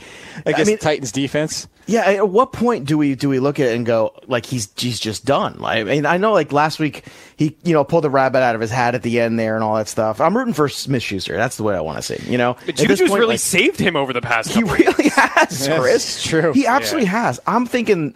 [0.47, 1.69] Against Titans defense.
[1.87, 2.03] yeah.
[2.03, 4.99] At what point do we do we look at it and go like he's he's
[5.01, 5.59] just done?
[5.59, 7.05] Like, I mean, I know like last week
[7.37, 9.65] he you know pulled the rabbit out of his hat at the end there and
[9.65, 10.21] all that stuff.
[10.21, 11.37] I'm rooting for Smith Schuster.
[11.37, 12.31] That's the way I want to see.
[12.31, 14.51] You know, But Juju's point, really like, saved him over the past.
[14.51, 15.95] he really has, Yes, Chris.
[16.17, 16.53] it's true.
[16.53, 17.23] He absolutely Yeah.
[17.27, 17.41] has.
[17.47, 18.15] I'm thinking,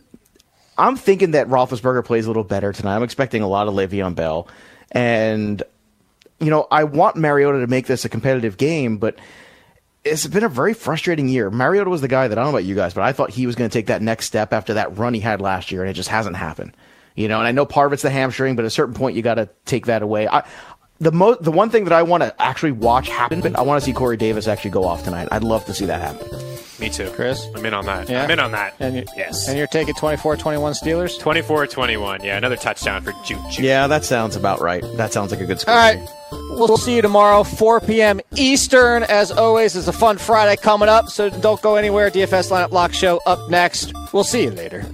[0.78, 2.96] I'm thinking that Roethlisberger plays a little better tonight.
[2.96, 4.48] I'm expecting a lot of Le'Veon Bell,
[4.92, 5.62] and
[6.40, 9.18] you know, I want Mariota to make this a competitive game, but
[10.04, 11.50] it's been a very frustrating year.
[11.50, 13.46] Mariota was the guy that I don't know about you guys, but I thought he
[13.46, 15.90] was going to take that next step after that run he had last year, and
[15.90, 16.76] it just hasn't happened.
[17.16, 19.16] You know, and I know part of it's the hamstring, but at a certain point
[19.16, 20.28] you got to take that away.
[20.28, 20.46] I,
[21.00, 23.84] the mo- the one thing that I want to actually watch happen, I want to
[23.84, 25.28] see Corey Davis actually go off tonight.
[25.30, 26.28] I'd love to see that happen.
[26.80, 27.44] Me too, Chris.
[27.56, 28.08] I'm in on that.
[28.08, 28.22] Yeah?
[28.22, 28.74] I'm in on that.
[28.78, 29.48] And you, yes.
[29.48, 31.18] And you're taking 24-21 Steelers.
[31.20, 32.22] 24-21.
[32.22, 33.62] Yeah, another touchdown for Juju.
[33.62, 34.84] Yeah, that sounds about right.
[34.96, 35.74] That sounds like a good score.
[35.74, 36.08] All right.
[36.30, 38.20] We'll see you tomorrow, 4 p.m.
[38.36, 39.04] Eastern.
[39.04, 42.10] As always, it's a fun Friday coming up, so don't go anywhere.
[42.10, 43.92] DFS Lineup Lock Show up next.
[44.12, 44.84] We'll see you later.